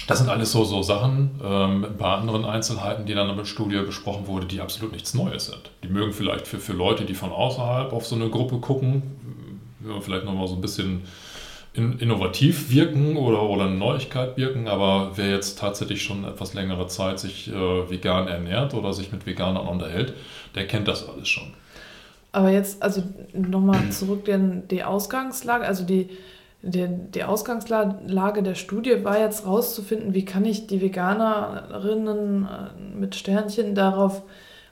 das 0.07 0.18
sind 0.18 0.28
alles 0.28 0.52
so, 0.52 0.64
so 0.64 0.83
Sachen 0.83 1.40
ähm, 1.42 1.85
ein 1.85 1.96
paar 1.96 2.18
anderen 2.18 2.44
Einzelheiten, 2.44 3.07
die 3.07 3.14
dann 3.14 3.31
in 3.31 3.37
der 3.37 3.44
Studie 3.44 3.78
besprochen 3.78 4.26
wurde, 4.26 4.46
die 4.46 4.61
absolut 4.61 4.92
nichts 4.92 5.14
Neues 5.14 5.46
sind. 5.46 5.70
Die 5.83 5.88
mögen 5.88 6.12
vielleicht 6.12 6.46
für, 6.46 6.59
für 6.59 6.72
Leute, 6.72 7.05
die 7.05 7.14
von 7.14 7.31
außerhalb 7.31 7.92
auf 7.92 8.07
so 8.07 8.14
eine 8.14 8.28
Gruppe 8.28 8.59
gucken, 8.59 9.02
vielleicht 10.00 10.24
nochmal 10.24 10.48
so 10.48 10.55
ein 10.55 10.61
bisschen 10.61 11.02
in, 11.74 11.98
innovativ 11.98 12.70
wirken 12.70 13.16
oder, 13.16 13.42
oder 13.42 13.64
eine 13.64 13.76
Neuigkeit 13.76 14.37
wirken, 14.37 14.68
aber 14.68 15.12
wer 15.14 15.31
jetzt 15.31 15.59
tatsächlich 15.59 16.02
schon 16.02 16.24
etwas 16.24 16.55
längere 16.55 16.87
Zeit 16.87 17.18
sich 17.18 17.48
äh, 17.48 17.90
vegan 17.90 18.28
ernährt 18.28 18.74
oder 18.74 18.92
sich 18.92 19.11
mit 19.11 19.26
Veganern 19.26 19.66
unterhält, 19.66 20.12
der 20.55 20.66
kennt 20.66 20.88
das 20.88 21.09
alles 21.09 21.28
schon. 21.28 21.55
Aber 22.33 22.50
jetzt, 22.50 22.83
also 22.83 23.02
nochmal 23.33 23.90
zurück 23.90 24.28
in 24.28 24.68
die 24.68 24.85
Ausgangslage, 24.85 25.66
also 25.66 25.85
die 25.85 26.11
der, 26.62 26.87
die 26.87 27.25
Ausgangslage 27.25 28.42
der 28.42 28.55
Studie 28.55 29.05
war 29.05 29.18
jetzt 29.18 29.46
rauszufinden, 29.46 30.14
wie 30.14 30.25
kann 30.25 30.44
ich 30.44 30.68
die 30.68 30.81
Veganerinnen 30.81 32.44
äh, 32.44 32.70
mit 32.96 33.16
Sternchen 33.16 33.75
darauf 33.75 34.22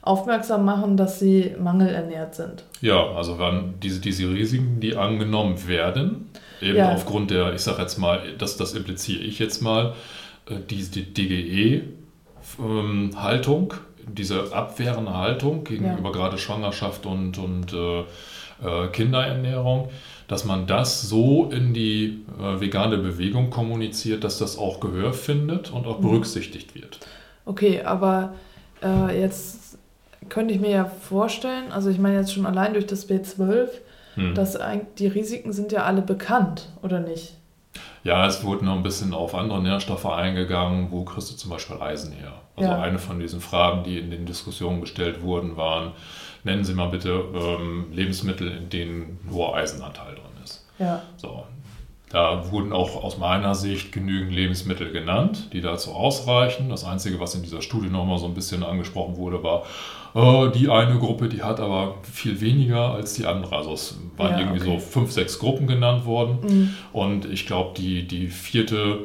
aufmerksam 0.02 0.64
machen, 0.64 0.96
dass 0.96 1.18
sie 1.18 1.54
mangelernährt 1.58 2.34
sind. 2.34 2.64
Ja, 2.80 3.10
also 3.10 3.38
waren 3.38 3.74
diese, 3.82 4.00
diese 4.00 4.30
Risiken, 4.30 4.80
die 4.80 4.96
angenommen 4.96 5.68
werden, 5.68 6.30
eben 6.62 6.78
ja. 6.78 6.94
aufgrund 6.94 7.30
der, 7.30 7.52
ich 7.52 7.60
sage 7.60 7.82
jetzt 7.82 7.98
mal, 7.98 8.22
das, 8.38 8.56
das 8.56 8.72
impliziere 8.74 9.22
ich 9.22 9.38
jetzt 9.38 9.60
mal, 9.60 9.92
äh, 10.48 10.54
diese 10.70 11.02
DGE-Haltung, 11.02 13.74
ähm, 13.74 14.14
diese 14.14 14.54
abwehrende 14.54 15.14
Haltung 15.16 15.64
gegenüber 15.64 16.10
ja. 16.10 16.12
gerade 16.12 16.38
Schwangerschaft 16.38 17.04
und, 17.04 17.36
und 17.36 17.72
äh, 17.72 18.00
äh 18.00 18.04
Kinderernährung, 18.92 19.88
dass 20.30 20.44
man 20.44 20.68
das 20.68 21.02
so 21.02 21.50
in 21.50 21.74
die 21.74 22.24
äh, 22.38 22.60
vegane 22.60 22.98
Bewegung 22.98 23.50
kommuniziert, 23.50 24.22
dass 24.22 24.38
das 24.38 24.56
auch 24.56 24.78
Gehör 24.78 25.12
findet 25.12 25.72
und 25.72 25.88
auch 25.88 25.98
mhm. 25.98 26.02
berücksichtigt 26.02 26.76
wird. 26.76 27.00
Okay, 27.46 27.82
aber 27.82 28.34
äh, 28.80 29.20
jetzt 29.20 29.76
könnte 30.28 30.54
ich 30.54 30.60
mir 30.60 30.70
ja 30.70 30.84
vorstellen, 30.84 31.72
also 31.72 31.90
ich 31.90 31.98
meine 31.98 32.18
jetzt 32.18 32.32
schon 32.32 32.46
allein 32.46 32.74
durch 32.74 32.86
das 32.86 33.08
B12, 33.08 33.70
hm. 34.14 34.34
dass 34.36 34.56
die 34.98 35.08
Risiken 35.08 35.52
sind 35.52 35.72
ja 35.72 35.82
alle 35.82 36.00
bekannt, 36.00 36.68
oder 36.82 37.00
nicht? 37.00 37.34
Ja, 38.04 38.24
es 38.24 38.44
wurde 38.44 38.64
noch 38.64 38.76
ein 38.76 38.84
bisschen 38.84 39.12
auf 39.12 39.34
andere 39.34 39.60
Nährstoffe 39.60 40.06
eingegangen. 40.06 40.92
Wo 40.92 41.04
kriegst 41.04 41.32
du 41.32 41.34
zum 41.34 41.50
Beispiel 41.50 41.76
Eisen 41.80 42.12
her? 42.12 42.34
Also 42.54 42.70
ja. 42.70 42.80
eine 42.80 43.00
von 43.00 43.18
diesen 43.18 43.40
Fragen, 43.40 43.82
die 43.82 43.98
in 43.98 44.12
den 44.12 44.26
Diskussionen 44.26 44.80
gestellt 44.80 45.22
wurden, 45.22 45.56
waren, 45.56 45.92
nennen 46.44 46.64
Sie 46.64 46.74
mal 46.74 46.88
bitte 46.88 47.24
ähm, 47.34 47.86
Lebensmittel, 47.92 48.50
in 48.50 48.68
denen 48.68 49.18
hoher 49.30 49.54
Eisenanteil 49.54 50.14
drin 50.14 50.44
ist. 50.44 50.66
Ja. 50.78 51.02
So. 51.16 51.44
Da 52.10 52.50
wurden 52.50 52.72
auch 52.72 53.04
aus 53.04 53.18
meiner 53.18 53.54
Sicht 53.54 53.92
genügend 53.92 54.32
Lebensmittel 54.32 54.90
genannt, 54.90 55.50
die 55.52 55.60
dazu 55.60 55.92
ausreichen. 55.92 56.68
Das 56.68 56.84
Einzige, 56.84 57.20
was 57.20 57.36
in 57.36 57.42
dieser 57.42 57.62
Studie 57.62 57.88
nochmal 57.88 58.18
so 58.18 58.26
ein 58.26 58.34
bisschen 58.34 58.64
angesprochen 58.64 59.16
wurde, 59.16 59.44
war, 59.44 59.62
äh, 60.16 60.50
die 60.50 60.68
eine 60.68 60.98
Gruppe, 60.98 61.28
die 61.28 61.44
hat 61.44 61.60
aber 61.60 61.98
viel 62.02 62.40
weniger 62.40 62.90
als 62.90 63.14
die 63.14 63.26
andere. 63.26 63.54
Also 63.54 63.74
es 63.74 63.96
waren 64.16 64.32
ja, 64.32 64.40
irgendwie 64.40 64.68
okay. 64.68 64.80
so 64.80 64.84
fünf, 64.84 65.12
sechs 65.12 65.38
Gruppen 65.38 65.68
genannt 65.68 66.04
worden. 66.04 66.38
Mhm. 66.42 66.74
Und 66.92 67.26
ich 67.26 67.46
glaube, 67.46 67.74
die, 67.76 68.08
die 68.08 68.26
vierte 68.26 69.02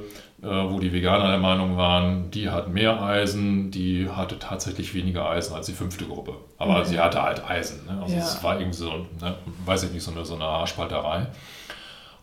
wo 0.48 0.80
die 0.80 0.94
Veganer 0.94 1.30
der 1.30 1.40
Meinung 1.40 1.76
waren, 1.76 2.30
die 2.30 2.50
hat 2.50 2.68
mehr 2.68 3.02
Eisen, 3.02 3.72
die 3.72 4.10
hatte 4.10 4.38
tatsächlich 4.38 4.94
weniger 4.94 5.28
Eisen 5.28 5.56
als 5.56 5.66
die 5.66 5.74
fünfte 5.74 6.06
Gruppe. 6.06 6.34
Aber 6.58 6.80
okay. 6.80 6.86
sie 6.86 7.00
hatte 7.00 7.24
halt 7.24 7.50
Eisen. 7.50 7.86
Ne? 7.86 8.00
Also 8.02 8.16
ja. 8.16 8.22
es 8.22 8.44
war 8.44 8.60
irgendwie 8.60 8.78
so, 8.78 8.92
ne, 9.22 9.36
weiß 9.66 9.84
ich 9.84 9.92
nicht, 9.92 10.04
so 10.04 10.12
eine, 10.12 10.24
so 10.24 10.36
eine 10.36 10.44
Haarspalterei. 10.44 11.28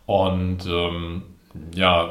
Und 0.05 0.65
ähm, 0.67 1.23
ja, 1.75 2.09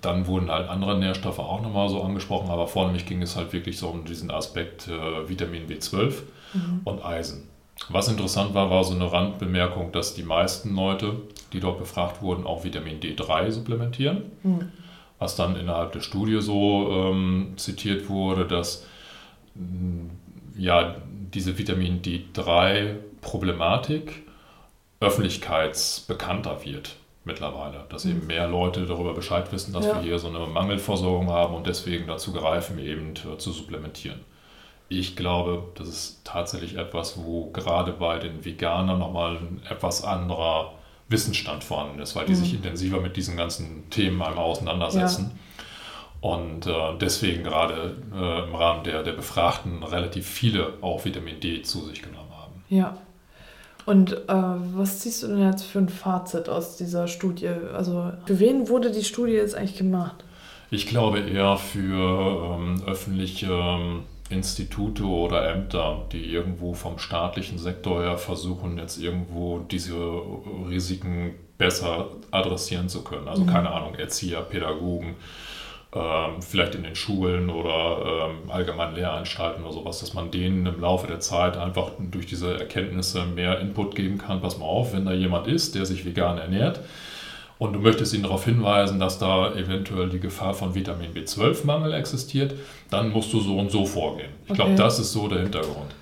dann 0.00 0.26
wurden 0.26 0.50
halt 0.50 0.68
andere 0.68 0.98
Nährstoffe 0.98 1.38
auch 1.38 1.62
nochmal 1.62 1.88
so 1.88 2.02
angesprochen, 2.02 2.50
aber 2.50 2.66
vornehmlich 2.66 3.06
ging 3.06 3.22
es 3.22 3.36
halt 3.36 3.52
wirklich 3.52 3.78
so 3.78 3.88
um 3.88 4.04
diesen 4.04 4.30
Aspekt 4.30 4.88
äh, 4.88 5.28
Vitamin 5.28 5.66
B12 5.66 6.12
mhm. 6.52 6.80
und 6.84 7.04
Eisen. 7.04 7.48
Was 7.88 8.08
interessant 8.08 8.54
war, 8.54 8.70
war 8.70 8.84
so 8.84 8.94
eine 8.94 9.10
Randbemerkung, 9.10 9.92
dass 9.92 10.14
die 10.14 10.22
meisten 10.22 10.74
Leute, 10.74 11.16
die 11.52 11.60
dort 11.60 11.78
befragt 11.78 12.22
wurden, 12.22 12.46
auch 12.46 12.64
Vitamin 12.64 13.00
D3 13.00 13.50
supplementieren. 13.50 14.24
Mhm 14.42 14.68
was 15.18 15.36
dann 15.36 15.56
innerhalb 15.56 15.92
der 15.92 16.00
Studie 16.00 16.40
so 16.40 16.90
ähm, 16.90 17.52
zitiert 17.56 18.08
wurde, 18.08 18.46
dass 18.46 18.86
mm, 19.54 20.06
ja, 20.58 20.96
diese 21.34 21.58
Vitamin 21.58 22.00
D3-Problematik 22.02 24.22
öffentlichkeitsbekannter 25.00 26.64
wird 26.64 26.96
mittlerweile, 27.24 27.84
dass 27.88 28.04
mhm. 28.04 28.12
eben 28.12 28.26
mehr 28.28 28.46
Leute 28.48 28.86
darüber 28.86 29.12
Bescheid 29.12 29.52
wissen, 29.52 29.72
dass 29.72 29.86
ja. 29.86 29.96
wir 29.96 30.02
hier 30.02 30.18
so 30.18 30.28
eine 30.28 30.46
Mangelversorgung 30.46 31.30
haben 31.30 31.54
und 31.54 31.66
deswegen 31.66 32.06
dazu 32.06 32.32
greifen, 32.32 32.78
eben 32.78 33.14
zu 33.16 33.50
supplementieren. 33.50 34.20
Ich 34.88 35.16
glaube, 35.16 35.64
das 35.74 35.88
ist 35.88 36.20
tatsächlich 36.24 36.76
etwas, 36.76 37.18
wo 37.18 37.50
gerade 37.50 37.92
bei 37.92 38.18
den 38.18 38.44
Veganern 38.44 39.00
nochmal 39.00 39.38
ein 39.38 39.60
etwas 39.68 40.04
anderer 40.04 40.74
Wissensstand 41.08 41.62
vorhanden 41.62 42.00
ist, 42.00 42.16
weil 42.16 42.26
die 42.26 42.32
mhm. 42.32 42.36
sich 42.36 42.54
intensiver 42.54 43.00
mit 43.00 43.16
diesen 43.16 43.36
ganzen 43.36 43.88
Themen 43.90 44.20
einmal 44.20 44.44
auseinandersetzen. 44.44 45.32
Ja. 45.32 46.28
Und 46.28 46.66
äh, 46.66 46.72
deswegen 47.00 47.44
gerade 47.44 47.94
äh, 48.12 48.48
im 48.48 48.54
Rahmen 48.54 48.82
der, 48.84 49.02
der 49.02 49.12
Befragten 49.12 49.82
relativ 49.82 50.26
viele 50.26 50.72
auch 50.80 51.04
Vitamin 51.04 51.38
D 51.40 51.62
zu 51.62 51.84
sich 51.84 52.02
genommen 52.02 52.30
haben. 52.36 52.64
Ja. 52.68 52.96
Und 53.84 54.12
äh, 54.12 54.16
was 54.28 55.00
ziehst 55.00 55.22
du 55.22 55.28
denn 55.28 55.48
jetzt 55.48 55.62
für 55.62 55.78
ein 55.78 55.88
Fazit 55.88 56.48
aus 56.48 56.76
dieser 56.76 57.06
Studie? 57.06 57.48
Also 57.48 58.12
für 58.24 58.40
wen 58.40 58.68
wurde 58.68 58.90
die 58.90 59.04
Studie 59.04 59.34
jetzt 59.34 59.54
eigentlich 59.54 59.78
gemacht? 59.78 60.24
Ich 60.72 60.88
glaube 60.88 61.20
eher 61.20 61.56
für 61.56 62.56
ähm, 62.58 62.82
öffentliche 62.84 63.46
ähm, 63.46 64.02
Institute 64.30 65.02
oder 65.04 65.48
Ämter, 65.48 66.06
die 66.12 66.24
irgendwo 66.24 66.74
vom 66.74 66.98
staatlichen 66.98 67.58
Sektor 67.58 68.02
her 68.02 68.18
versuchen, 68.18 68.78
jetzt 68.78 68.98
irgendwo 68.98 69.58
diese 69.58 69.96
Risiken 70.68 71.34
besser 71.58 72.08
adressieren 72.30 72.88
zu 72.88 73.02
können. 73.02 73.28
Also 73.28 73.44
mhm. 73.44 73.48
keine 73.48 73.70
Ahnung, 73.70 73.94
Erzieher, 73.94 74.42
Pädagogen, 74.42 75.16
ähm, 75.94 76.42
vielleicht 76.42 76.74
in 76.74 76.82
den 76.82 76.96
Schulen 76.96 77.48
oder 77.48 78.28
ähm, 78.28 78.50
allgemein 78.50 78.94
Lehranstalten 78.94 79.64
oder 79.64 79.72
sowas, 79.72 80.00
dass 80.00 80.12
man 80.12 80.30
denen 80.30 80.66
im 80.66 80.80
Laufe 80.80 81.06
der 81.06 81.20
Zeit 81.20 81.56
einfach 81.56 81.92
durch 81.98 82.26
diese 82.26 82.58
Erkenntnisse 82.58 83.24
mehr 83.24 83.60
Input 83.60 83.94
geben 83.94 84.18
kann. 84.18 84.40
Pass 84.40 84.58
mal 84.58 84.66
auf, 84.66 84.92
wenn 84.92 85.06
da 85.06 85.12
jemand 85.12 85.46
ist, 85.46 85.74
der 85.74 85.86
sich 85.86 86.04
vegan 86.04 86.38
ernährt, 86.38 86.80
und 87.58 87.72
du 87.72 87.78
möchtest 87.78 88.12
ihn 88.14 88.22
darauf 88.22 88.44
hinweisen, 88.44 89.00
dass 89.00 89.18
da 89.18 89.54
eventuell 89.54 90.08
die 90.08 90.20
Gefahr 90.20 90.54
von 90.54 90.74
Vitamin 90.74 91.12
B12-Mangel 91.14 91.94
existiert, 91.94 92.54
dann 92.90 93.10
musst 93.10 93.32
du 93.32 93.40
so 93.40 93.58
und 93.58 93.70
so 93.70 93.86
vorgehen. 93.86 94.30
Ich 94.44 94.50
okay. 94.50 94.56
glaube, 94.56 94.74
das 94.74 94.98
ist 94.98 95.12
so 95.12 95.28
der 95.28 95.40
Hintergrund. 95.40 95.94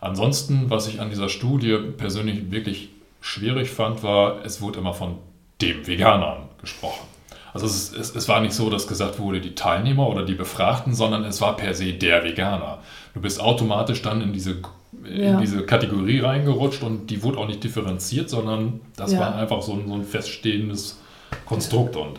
Ansonsten, 0.00 0.68
was 0.68 0.88
ich 0.88 1.00
an 1.00 1.10
dieser 1.10 1.28
Studie 1.28 1.78
persönlich 1.96 2.50
wirklich 2.50 2.88
schwierig 3.20 3.70
fand, 3.70 4.02
war, 4.02 4.44
es 4.44 4.60
wurde 4.60 4.80
immer 4.80 4.94
von 4.94 5.18
dem 5.60 5.86
Veganern 5.86 6.48
gesprochen. 6.60 7.11
Also 7.54 7.66
es, 7.66 7.92
es, 7.92 8.14
es, 8.14 8.28
war 8.28 8.40
nicht 8.40 8.54
so, 8.54 8.70
dass 8.70 8.86
gesagt 8.86 9.18
wurde, 9.18 9.40
die 9.40 9.54
Teilnehmer 9.54 10.08
oder 10.08 10.24
die 10.24 10.34
Befragten, 10.34 10.94
sondern 10.94 11.24
es 11.24 11.40
war 11.40 11.56
per 11.56 11.74
se 11.74 11.92
der 11.92 12.24
Veganer. 12.24 12.78
Du 13.14 13.20
bist 13.20 13.40
automatisch 13.40 14.00
dann 14.00 14.22
in 14.22 14.32
diese, 14.32 14.56
ja. 15.04 15.34
in 15.34 15.40
diese 15.40 15.66
Kategorie 15.66 16.20
reingerutscht 16.20 16.82
und 16.82 17.08
die 17.08 17.22
wurde 17.22 17.38
auch 17.38 17.46
nicht 17.46 17.62
differenziert, 17.62 18.30
sondern 18.30 18.80
das 18.96 19.12
ja. 19.12 19.20
war 19.20 19.34
einfach 19.34 19.60
so 19.60 19.74
ein, 19.74 19.86
so 19.86 19.94
ein 19.94 20.04
feststehendes 20.04 21.00
Konstrukt. 21.44 21.96
Und 21.96 22.18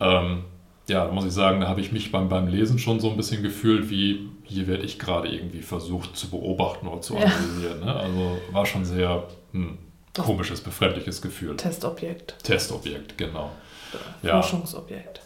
ähm, 0.00 0.42
ja, 0.88 1.06
muss 1.08 1.24
ich 1.24 1.32
sagen, 1.32 1.60
da 1.60 1.68
habe 1.68 1.80
ich 1.80 1.92
mich 1.92 2.10
beim, 2.10 2.28
beim 2.28 2.48
Lesen 2.48 2.80
schon 2.80 2.98
so 2.98 3.10
ein 3.10 3.16
bisschen 3.16 3.44
gefühlt, 3.44 3.88
wie 3.88 4.28
hier 4.42 4.66
werde 4.66 4.84
ich 4.84 4.98
gerade 4.98 5.28
irgendwie 5.28 5.62
versucht 5.62 6.16
zu 6.16 6.28
beobachten 6.28 6.88
oder 6.88 7.00
zu 7.00 7.16
analysieren. 7.16 7.80
Ja. 7.80 7.86
Ne? 7.86 7.94
Also 7.94 8.38
war 8.50 8.66
schon 8.66 8.84
sehr 8.84 9.24
hm, 9.52 9.78
komisches, 10.16 10.60
befremdliches 10.60 11.22
Gefühl. 11.22 11.56
Testobjekt. 11.56 12.36
Testobjekt, 12.42 13.18
genau. 13.18 13.50
Ja. 14.22 14.40
Forschungsobjekt. 14.40 15.20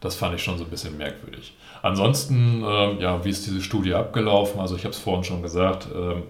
Das 0.00 0.14
fand 0.14 0.34
ich 0.34 0.42
schon 0.42 0.58
so 0.58 0.64
ein 0.64 0.70
bisschen 0.70 0.96
merkwürdig. 0.96 1.56
Ansonsten, 1.82 2.62
äh, 2.62 3.02
ja, 3.02 3.24
wie 3.24 3.30
ist 3.30 3.46
diese 3.46 3.62
Studie 3.62 3.94
abgelaufen? 3.94 4.60
Also 4.60 4.76
ich 4.76 4.84
habe 4.84 4.94
es 4.94 4.98
vorhin 4.98 5.24
schon 5.24 5.42
gesagt, 5.42 5.88
äh, 5.92 6.22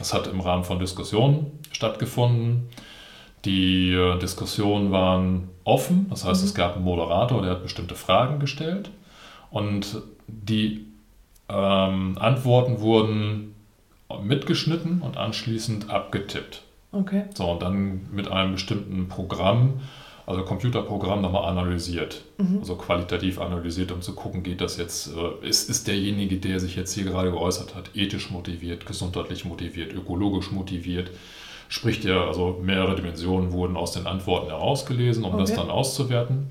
es 0.00 0.12
hat 0.12 0.26
im 0.26 0.40
Rahmen 0.40 0.64
von 0.64 0.78
Diskussionen 0.78 1.58
stattgefunden. 1.72 2.68
Die 3.44 3.92
äh, 3.92 4.18
Diskussionen 4.18 4.92
waren 4.92 5.48
offen, 5.64 6.06
das 6.10 6.24
heißt, 6.24 6.42
mhm. 6.42 6.48
es 6.48 6.54
gab 6.54 6.76
einen 6.76 6.84
Moderator, 6.84 7.42
der 7.42 7.52
hat 7.52 7.62
bestimmte 7.62 7.94
Fragen 7.94 8.38
gestellt 8.38 8.90
und 9.50 10.02
die 10.26 10.86
ähm, 11.48 12.16
Antworten 12.18 12.80
wurden 12.80 13.54
mitgeschnitten 14.22 15.00
und 15.02 15.16
anschließend 15.16 15.90
abgetippt. 15.90 16.62
Okay. 16.92 17.24
So, 17.34 17.50
und 17.50 17.62
dann 17.62 18.06
mit 18.12 18.30
einem 18.30 18.52
bestimmten 18.52 19.08
Programm, 19.08 19.80
also 20.26 20.42
Computerprogramm, 20.42 21.20
nochmal 21.20 21.44
analysiert. 21.44 22.22
Mhm. 22.38 22.58
Also 22.60 22.76
qualitativ 22.76 23.40
analysiert, 23.40 23.92
um 23.92 24.00
zu 24.00 24.14
gucken, 24.14 24.42
geht 24.42 24.60
das 24.60 24.76
jetzt, 24.76 25.08
äh, 25.08 25.46
ist, 25.46 25.68
ist 25.68 25.86
derjenige, 25.86 26.36
der 26.36 26.60
sich 26.60 26.76
jetzt 26.76 26.94
hier 26.94 27.04
gerade 27.04 27.30
geäußert 27.30 27.74
hat, 27.74 27.90
ethisch 27.94 28.30
motiviert, 28.30 28.86
gesundheitlich 28.86 29.44
motiviert, 29.44 29.92
ökologisch 29.92 30.50
motiviert, 30.50 31.10
Sprich, 31.68 32.04
ja, 32.04 32.26
also 32.26 32.60
mehrere 32.62 32.94
Dimensionen 32.94 33.52
wurden 33.52 33.76
aus 33.76 33.92
den 33.92 34.06
Antworten 34.06 34.48
herausgelesen, 34.48 35.24
um 35.24 35.34
okay. 35.34 35.40
das 35.40 35.54
dann 35.54 35.70
auszuwerten. 35.70 36.50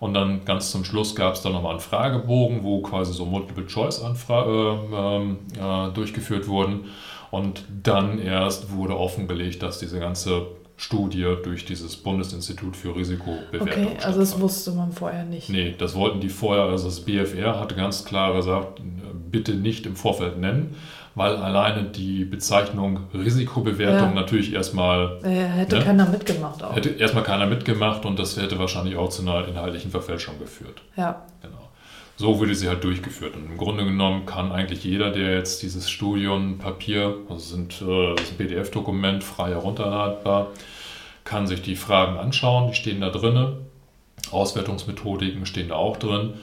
Und 0.00 0.14
dann 0.14 0.44
ganz 0.44 0.70
zum 0.70 0.84
Schluss 0.84 1.14
gab 1.14 1.34
es 1.34 1.42
dann 1.42 1.52
nochmal 1.52 1.72
einen 1.72 1.80
Fragebogen, 1.80 2.64
wo 2.64 2.80
quasi 2.80 3.12
so 3.12 3.24
Multiple-Choice-Anfragen 3.24 5.38
äh, 5.56 5.88
äh, 5.88 5.92
durchgeführt 5.92 6.48
wurden. 6.48 6.86
Und 7.30 7.64
dann 7.82 8.18
erst 8.18 8.72
wurde 8.72 8.98
offengelegt, 8.98 9.62
dass 9.62 9.78
diese 9.78 10.00
ganze 10.00 10.46
Studie 10.82 11.36
durch 11.44 11.64
dieses 11.64 11.96
Bundesinstitut 11.96 12.76
für 12.76 12.96
Risikobewertung. 12.96 13.68
Okay, 13.68 13.88
also 14.02 14.18
das 14.18 14.40
wusste 14.40 14.72
man 14.72 14.90
vorher 14.90 15.24
nicht. 15.24 15.48
Nee, 15.48 15.74
das 15.78 15.94
wollten 15.94 16.20
die 16.20 16.28
vorher, 16.28 16.64
also 16.64 16.86
das 16.86 17.00
BFR 17.00 17.60
hatte 17.60 17.76
ganz 17.76 18.04
klar 18.04 18.34
gesagt, 18.34 18.80
bitte 19.30 19.54
nicht 19.54 19.86
im 19.86 19.94
Vorfeld 19.94 20.38
nennen, 20.38 20.74
weil 21.14 21.36
alleine 21.36 21.84
die 21.84 22.24
Bezeichnung 22.24 23.00
Risikobewertung 23.14 24.08
ja. 24.08 24.14
natürlich 24.14 24.52
erstmal. 24.54 25.20
Äh, 25.22 25.28
hätte 25.28 25.78
ne, 25.78 25.84
keiner 25.84 26.08
mitgemacht 26.08 26.64
auch. 26.64 26.74
Hätte 26.74 26.90
erstmal 26.90 27.22
keiner 27.22 27.46
mitgemacht 27.46 28.04
und 28.04 28.18
das 28.18 28.36
hätte 28.36 28.58
wahrscheinlich 28.58 28.96
auch 28.96 29.08
zu 29.08 29.22
einer 29.22 29.46
inhaltlichen 29.46 29.90
Verfälschung 29.90 30.38
geführt. 30.40 30.82
Ja. 30.96 31.22
Genau. 31.42 31.61
So 32.22 32.38
wurde 32.38 32.54
sie 32.54 32.68
halt 32.68 32.84
durchgeführt. 32.84 33.34
Und 33.34 33.46
im 33.50 33.58
Grunde 33.58 33.84
genommen 33.84 34.26
kann 34.26 34.52
eigentlich 34.52 34.84
jeder, 34.84 35.10
der 35.10 35.34
jetzt 35.34 35.60
dieses 35.62 35.90
Studienpapier, 35.90 37.16
also 37.28 37.56
sind, 37.56 37.82
äh, 37.82 38.14
das 38.14 38.26
ist 38.26 38.32
ein 38.32 38.36
PDF-Dokument, 38.36 39.24
frei 39.24 39.50
herunterladbar, 39.50 40.52
kann 41.24 41.48
sich 41.48 41.62
die 41.62 41.74
Fragen 41.74 42.18
anschauen, 42.18 42.68
die 42.68 42.74
stehen 42.76 43.00
da 43.00 43.10
drin. 43.10 43.56
Auswertungsmethodiken 44.30 45.46
stehen 45.46 45.70
da 45.70 45.74
auch 45.74 45.96
drin 45.96 46.34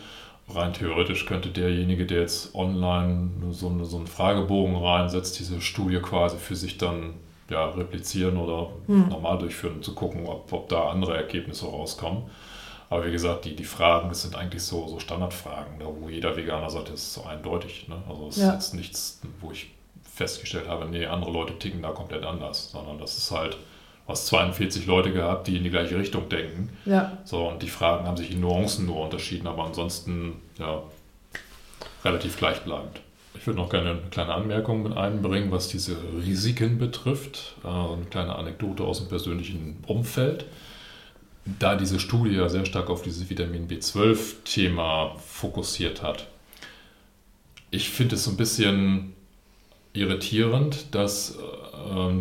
rein 0.54 0.74
theoretisch 0.74 1.26
könnte 1.26 1.50
derjenige, 1.50 2.06
der 2.06 2.22
jetzt 2.22 2.56
online 2.56 3.30
so, 3.52 3.70
eine, 3.70 3.86
so 3.86 3.98
einen 3.98 4.08
Fragebogen 4.08 4.76
reinsetzt, 4.76 5.40
diese 5.40 5.62
Studie 5.62 6.00
quasi 6.00 6.38
für 6.38 6.56
sich 6.56 6.78
dann 6.78 7.14
ja, 7.50 7.70
replizieren 7.70 8.38
oder 8.38 8.72
hm. 8.88 9.10
normal 9.10 9.38
durchführen, 9.38 9.76
um 9.76 9.82
zu 9.84 9.96
gucken, 9.96 10.26
ob, 10.26 10.52
ob 10.52 10.70
da 10.70 10.90
andere 10.90 11.18
Ergebnisse 11.18 11.66
rauskommen. 11.66 12.24
Aber 12.90 13.06
wie 13.06 13.12
gesagt, 13.12 13.46
die, 13.46 13.56
die 13.56 13.64
Fragen, 13.64 14.10
das 14.10 14.24
sind 14.24 14.36
eigentlich 14.36 14.64
so, 14.64 14.88
so 14.88 15.00
Standardfragen, 15.00 15.80
da 15.80 15.86
wo 15.86 16.10
jeder 16.10 16.36
Veganer 16.36 16.70
sagt, 16.70 16.90
das 16.90 17.02
ist 17.02 17.14
so 17.14 17.24
eindeutig. 17.24 17.88
Ne? 17.88 18.02
Also 18.10 18.28
es 18.30 18.38
ja. 18.38 18.50
ist 18.50 18.54
jetzt 18.54 18.74
nichts, 18.74 19.22
wo 19.42 19.52
ich 19.52 19.70
festgestellt 20.04 20.68
habe, 20.68 20.86
nee, 20.86 21.06
andere 21.06 21.32
Leute 21.32 21.58
ticken 21.60 21.82
da 21.82 21.92
komplett 21.92 22.26
anders, 22.26 22.72
sondern 22.72 22.98
das 22.98 23.18
ist 23.18 23.32
halt 23.32 23.58
hast 24.10 24.28
42 24.28 24.88
Leute 24.88 25.14
gehabt, 25.14 25.48
die 25.48 25.56
in 25.56 25.64
die 25.64 25.70
gleiche 25.70 25.98
Richtung 25.98 26.28
denken. 26.28 26.70
Ja. 26.86 27.18
So, 27.24 27.48
und 27.48 27.62
die 27.62 27.70
Fragen 27.70 28.06
haben 28.06 28.18
sich 28.18 28.32
in 28.32 28.42
Nuancen 28.42 28.88
nur 28.88 29.00
unterschieden, 29.02 29.48
aber 29.48 29.64
ansonsten 29.64 30.34
ja, 30.58 30.82
relativ 32.04 32.38
gleichbleibend. 32.38 33.02
Ich 33.36 33.46
würde 33.46 33.60
noch 33.60 33.70
gerne 33.70 33.92
eine 33.92 34.02
kleine 34.10 34.34
Anmerkung 34.34 34.84
mit 34.84 34.98
einbringen, 34.98 35.52
was 35.52 35.70
diese 35.70 35.96
Risiken 36.26 36.80
betrifft. 36.80 37.56
Äh, 37.64 37.68
eine 37.68 38.06
kleine 38.10 38.36
Anekdote 38.36 38.84
aus 38.84 38.98
dem 38.98 39.08
persönlichen 39.08 39.82
Umfeld. 39.88 40.46
Da 41.46 41.76
diese 41.76 42.00
Studie 42.00 42.36
ja 42.36 42.50
sehr 42.50 42.66
stark 42.66 42.90
auf 42.90 43.02
dieses 43.02 43.30
Vitamin 43.30 43.68
B12-Thema 43.68 45.16
fokussiert 45.18 46.04
hat. 46.04 46.28
Ich 47.72 47.90
finde 47.90 48.16
es 48.16 48.24
so 48.24 48.32
ein 48.32 48.38
bisschen 48.38 49.14
irritierend, 49.94 50.94
dass 50.94 51.38
äh, 51.38 52.12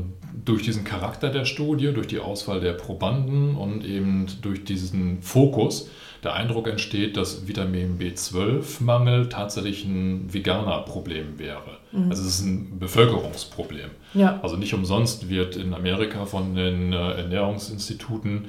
durch 0.44 0.62
diesen 0.62 0.84
Charakter 0.84 1.30
der 1.30 1.44
Studie, 1.44 1.92
durch 1.92 2.06
die 2.06 2.20
Auswahl 2.20 2.60
der 2.60 2.72
Probanden 2.72 3.54
und 3.56 3.84
eben 3.84 4.26
durch 4.40 4.64
diesen 4.64 5.22
Fokus 5.22 5.90
der 6.22 6.34
Eindruck 6.34 6.66
entsteht, 6.66 7.16
dass 7.16 7.46
Vitamin 7.46 7.98
B12-Mangel 7.98 9.28
tatsächlich 9.28 9.84
ein 9.84 10.32
Veganer-Problem 10.32 11.38
wäre. 11.38 11.78
Mhm. 11.92 12.10
Also 12.10 12.22
es 12.22 12.40
ist 12.40 12.44
ein 12.44 12.78
Bevölkerungsproblem. 12.78 13.90
Ja. 14.14 14.40
Also 14.42 14.56
nicht 14.56 14.74
umsonst 14.74 15.28
wird 15.28 15.56
in 15.56 15.74
Amerika 15.74 16.26
von 16.26 16.54
den 16.54 16.92
äh, 16.92 17.12
Ernährungsinstituten 17.12 18.46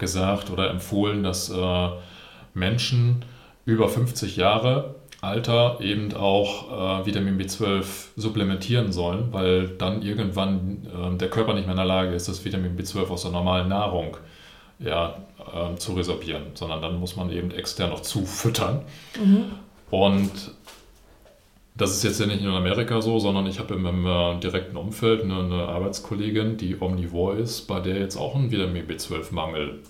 gesagt 0.00 0.50
oder 0.50 0.70
empfohlen, 0.70 1.22
dass 1.22 1.48
äh, 1.50 1.88
Menschen 2.54 3.24
über 3.64 3.88
50 3.88 4.36
Jahre 4.36 4.96
Alter 5.20 5.78
eben 5.80 6.14
auch 6.14 7.02
äh, 7.02 7.06
Vitamin 7.06 7.38
B12 7.38 7.84
supplementieren 8.16 8.90
sollen, 8.90 9.28
weil 9.32 9.68
dann 9.68 10.02
irgendwann 10.02 10.86
äh, 10.86 11.16
der 11.16 11.28
Körper 11.28 11.52
nicht 11.54 11.66
mehr 11.66 11.72
in 11.72 11.76
der 11.76 11.86
Lage 11.86 12.14
ist, 12.14 12.28
das 12.28 12.44
Vitamin 12.44 12.76
B12 12.76 13.08
aus 13.08 13.22
der 13.22 13.30
normalen 13.30 13.68
Nahrung 13.68 14.16
ja, 14.78 15.18
äh, 15.38 15.76
zu 15.76 15.92
resorbieren, 15.92 16.44
sondern 16.54 16.80
dann 16.80 16.98
muss 16.98 17.16
man 17.16 17.30
eben 17.30 17.50
extern 17.50 17.90
noch 17.90 18.00
zufüttern. 18.00 18.80
Mhm. 19.22 19.44
Und 19.90 20.30
das 21.80 21.92
ist 21.92 22.02
jetzt 22.02 22.20
ja 22.20 22.26
nicht 22.26 22.42
nur 22.42 22.52
in 22.52 22.58
Amerika 22.58 23.00
so, 23.00 23.18
sondern 23.18 23.46
ich 23.46 23.58
habe 23.58 23.74
in 23.74 23.82
meinem 23.82 24.06
äh, 24.06 24.38
direkten 24.40 24.76
Umfeld 24.76 25.22
eine, 25.22 25.38
eine, 25.38 25.68
Arbeitskollegin, 25.68 26.58
die 26.58 26.76
omnivore 26.78 27.36
ist, 27.36 27.62
bei 27.62 27.80
der 27.80 27.98
jetzt 27.98 28.16
auch 28.16 28.34
ein 28.34 28.50
Vitamin 28.50 28.86
B12-Mangel 28.86 29.80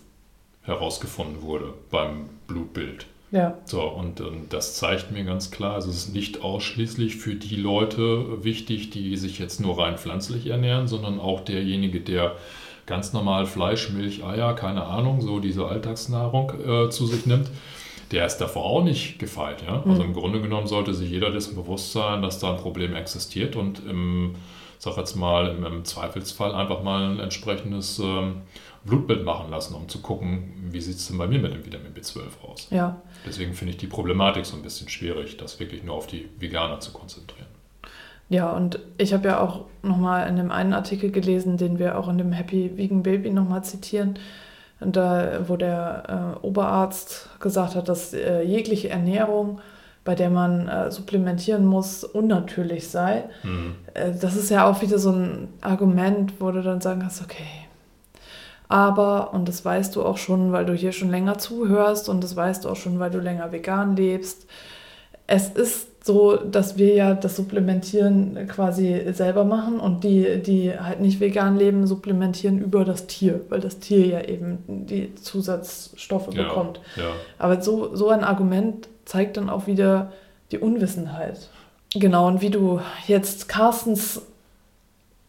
herausgefunden 0.62 1.42
wurde 1.42 1.74
beim 1.90 2.28
Blutbild. 2.46 3.06
Ja. 3.32 3.58
So, 3.64 3.82
und, 3.82 4.20
und 4.20 4.52
das 4.52 4.76
zeigt 4.76 5.10
mir 5.10 5.24
ganz 5.24 5.50
klar, 5.50 5.74
also 5.74 5.90
es 5.90 6.06
ist 6.06 6.14
nicht 6.14 6.42
ausschließlich 6.42 7.16
für 7.16 7.34
die 7.34 7.56
Leute 7.56 8.44
wichtig, 8.44 8.90
die 8.90 9.16
sich 9.16 9.38
jetzt 9.40 9.60
nur 9.60 9.78
rein 9.78 9.98
pflanzlich 9.98 10.46
ernähren, 10.46 10.86
sondern 10.86 11.18
auch 11.18 11.40
derjenige, 11.40 12.00
der 12.00 12.36
ganz 12.86 13.12
normal 13.12 13.46
Fleisch, 13.46 13.90
Milch, 13.90 14.24
Eier, 14.24 14.54
keine 14.54 14.84
Ahnung, 14.84 15.20
so 15.20 15.40
diese 15.40 15.66
Alltagsnahrung 15.66 16.52
äh, 16.60 16.90
zu 16.90 17.06
sich 17.06 17.26
nimmt, 17.26 17.48
der 18.10 18.26
ist 18.26 18.38
davor 18.38 18.64
auch 18.64 18.82
nicht 18.82 19.18
gefeit. 19.18 19.62
Ja? 19.62 19.82
Also 19.86 20.02
mhm. 20.02 20.08
im 20.08 20.12
Grunde 20.14 20.40
genommen 20.40 20.66
sollte 20.66 20.94
sich 20.94 21.10
jeder 21.10 21.30
dessen 21.30 21.54
bewusst 21.54 21.92
sein, 21.92 22.22
dass 22.22 22.38
da 22.38 22.52
ein 22.52 22.60
Problem 22.60 22.94
existiert 22.96 23.56
und 23.56 23.80
im, 23.86 24.34
sag 24.78 24.96
jetzt 24.96 25.14
mal, 25.14 25.48
im, 25.48 25.64
im 25.64 25.84
Zweifelsfall 25.84 26.54
einfach 26.54 26.82
mal 26.82 27.12
ein 27.12 27.20
entsprechendes 27.20 27.98
ähm, 28.00 28.42
Blutbild 28.84 29.24
machen 29.24 29.50
lassen, 29.50 29.74
um 29.74 29.88
zu 29.88 30.00
gucken, 30.00 30.70
wie 30.70 30.80
sieht 30.80 30.96
es 30.96 31.08
denn 31.08 31.18
bei 31.18 31.26
mir 31.26 31.38
mit 31.38 31.52
dem 31.52 31.64
Vitamin 31.64 31.92
B12 31.94 32.20
aus. 32.50 32.68
Ja. 32.70 33.00
Deswegen 33.26 33.54
finde 33.54 33.72
ich 33.72 33.76
die 33.76 33.86
Problematik 33.86 34.46
so 34.46 34.56
ein 34.56 34.62
bisschen 34.62 34.88
schwierig, 34.88 35.36
das 35.36 35.60
wirklich 35.60 35.84
nur 35.84 35.94
auf 35.94 36.06
die 36.06 36.28
Veganer 36.38 36.80
zu 36.80 36.92
konzentrieren. 36.92 37.46
Ja, 38.30 38.52
und 38.52 38.78
ich 38.96 39.12
habe 39.12 39.28
ja 39.28 39.40
auch 39.40 39.64
nochmal 39.82 40.28
in 40.28 40.36
dem 40.36 40.50
einen 40.52 40.72
Artikel 40.72 41.10
gelesen, 41.10 41.56
den 41.56 41.78
wir 41.78 41.98
auch 41.98 42.08
in 42.08 42.16
dem 42.16 42.32
Happy 42.32 42.76
Vegan 42.76 43.02
Baby 43.02 43.30
nochmal 43.30 43.64
zitieren, 43.64 44.18
da, 44.80 45.48
wo 45.48 45.56
der 45.56 46.36
äh, 46.42 46.46
Oberarzt 46.46 47.28
gesagt 47.40 47.74
hat, 47.74 47.88
dass 47.88 48.14
äh, 48.14 48.42
jegliche 48.42 48.88
Ernährung, 48.88 49.60
bei 50.04 50.14
der 50.14 50.30
man 50.30 50.68
äh, 50.68 50.90
supplementieren 50.90 51.66
muss, 51.66 52.04
unnatürlich 52.04 52.88
sei. 52.88 53.24
Mhm. 53.42 53.74
Äh, 53.94 54.12
das 54.20 54.36
ist 54.36 54.50
ja 54.50 54.66
auch 54.66 54.80
wieder 54.82 54.98
so 54.98 55.12
ein 55.12 55.48
Argument, 55.60 56.34
wo 56.40 56.50
du 56.50 56.62
dann 56.62 56.80
sagen 56.80 57.00
kannst, 57.00 57.22
okay, 57.22 57.46
aber, 58.70 59.34
und 59.34 59.48
das 59.48 59.64
weißt 59.64 59.96
du 59.96 60.04
auch 60.04 60.16
schon, 60.16 60.52
weil 60.52 60.64
du 60.64 60.74
hier 60.74 60.92
schon 60.92 61.10
länger 61.10 61.38
zuhörst 61.38 62.08
und 62.08 62.22
das 62.22 62.36
weißt 62.36 62.64
du 62.64 62.68
auch 62.68 62.76
schon, 62.76 63.00
weil 63.00 63.10
du 63.10 63.18
länger 63.18 63.50
vegan 63.50 63.96
lebst, 63.96 64.46
es 65.26 65.48
ist 65.48 65.89
so, 66.02 66.36
dass 66.36 66.78
wir 66.78 66.94
ja 66.94 67.14
das 67.14 67.36
Supplementieren 67.36 68.48
quasi 68.48 69.12
selber 69.12 69.44
machen 69.44 69.78
und 69.78 70.02
die, 70.02 70.40
die 70.42 70.72
halt 70.78 71.00
nicht 71.00 71.20
vegan 71.20 71.56
leben, 71.58 71.86
supplementieren 71.86 72.58
über 72.58 72.84
das 72.86 73.06
Tier, 73.06 73.42
weil 73.50 73.60
das 73.60 73.80
Tier 73.80 74.06
ja 74.06 74.20
eben 74.22 74.58
die 74.66 75.14
Zusatzstoffe 75.14 76.32
Ja, 76.32 76.44
bekommt. 76.44 76.80
ja. 76.96 77.12
Aber 77.38 77.60
so, 77.60 77.94
so 77.94 78.08
ein 78.08 78.24
Argument 78.24 78.88
zeigt 79.04 79.36
dann 79.36 79.50
auch 79.50 79.66
wieder 79.66 80.12
die 80.52 80.58
Unwissenheit. 80.58 81.50
Genau, 81.94 82.28
und 82.28 82.40
wie 82.40 82.50
du 82.50 82.80
jetzt 83.06 83.48
Carstens 83.48 84.22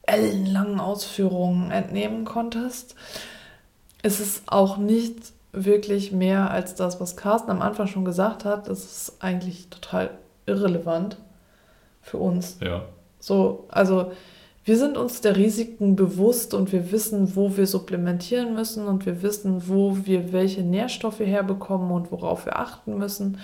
ellenlangen 0.04 0.80
Ausführungen 0.80 1.72
entnehmen 1.72 2.24
konntest, 2.26 2.96
ist 4.04 4.20
es 4.20 4.44
auch 4.48 4.78
nicht 4.78 5.34
wirklich 5.54 6.12
mehr 6.12 6.50
als 6.50 6.76
das, 6.76 7.00
was 7.02 7.18
Carsten 7.18 7.52
am 7.52 7.62
Anfang 7.62 7.88
schon 7.88 8.06
gesagt 8.06 8.46
hat. 8.46 8.68
Das 8.70 8.80
ist 8.86 9.18
eigentlich 9.20 9.68
total 9.70 10.12
irrelevant 10.46 11.18
für 12.02 12.18
uns. 12.18 12.58
ja. 12.62 12.84
So, 13.20 13.66
also 13.70 14.12
wir 14.64 14.78
sind 14.78 14.98
uns 14.98 15.22
der 15.22 15.36
Risiken 15.38 15.96
bewusst 15.96 16.54
und 16.56 16.72
wir 16.72 16.92
wissen, 16.92 17.36
wo 17.36 17.56
wir 17.56 17.68
supplementieren 17.68 18.56
müssen 18.56 18.88
und 18.88 19.06
wir 19.06 19.22
wissen, 19.22 19.68
wo 19.68 19.98
wir 20.06 20.34
welche 20.34 20.62
Nährstoffe 20.64 21.20
herbekommen 21.20 21.92
und 21.92 22.12
worauf 22.12 22.46
wir 22.46 22.58
achten 22.60 22.98
müssen. 22.98 23.38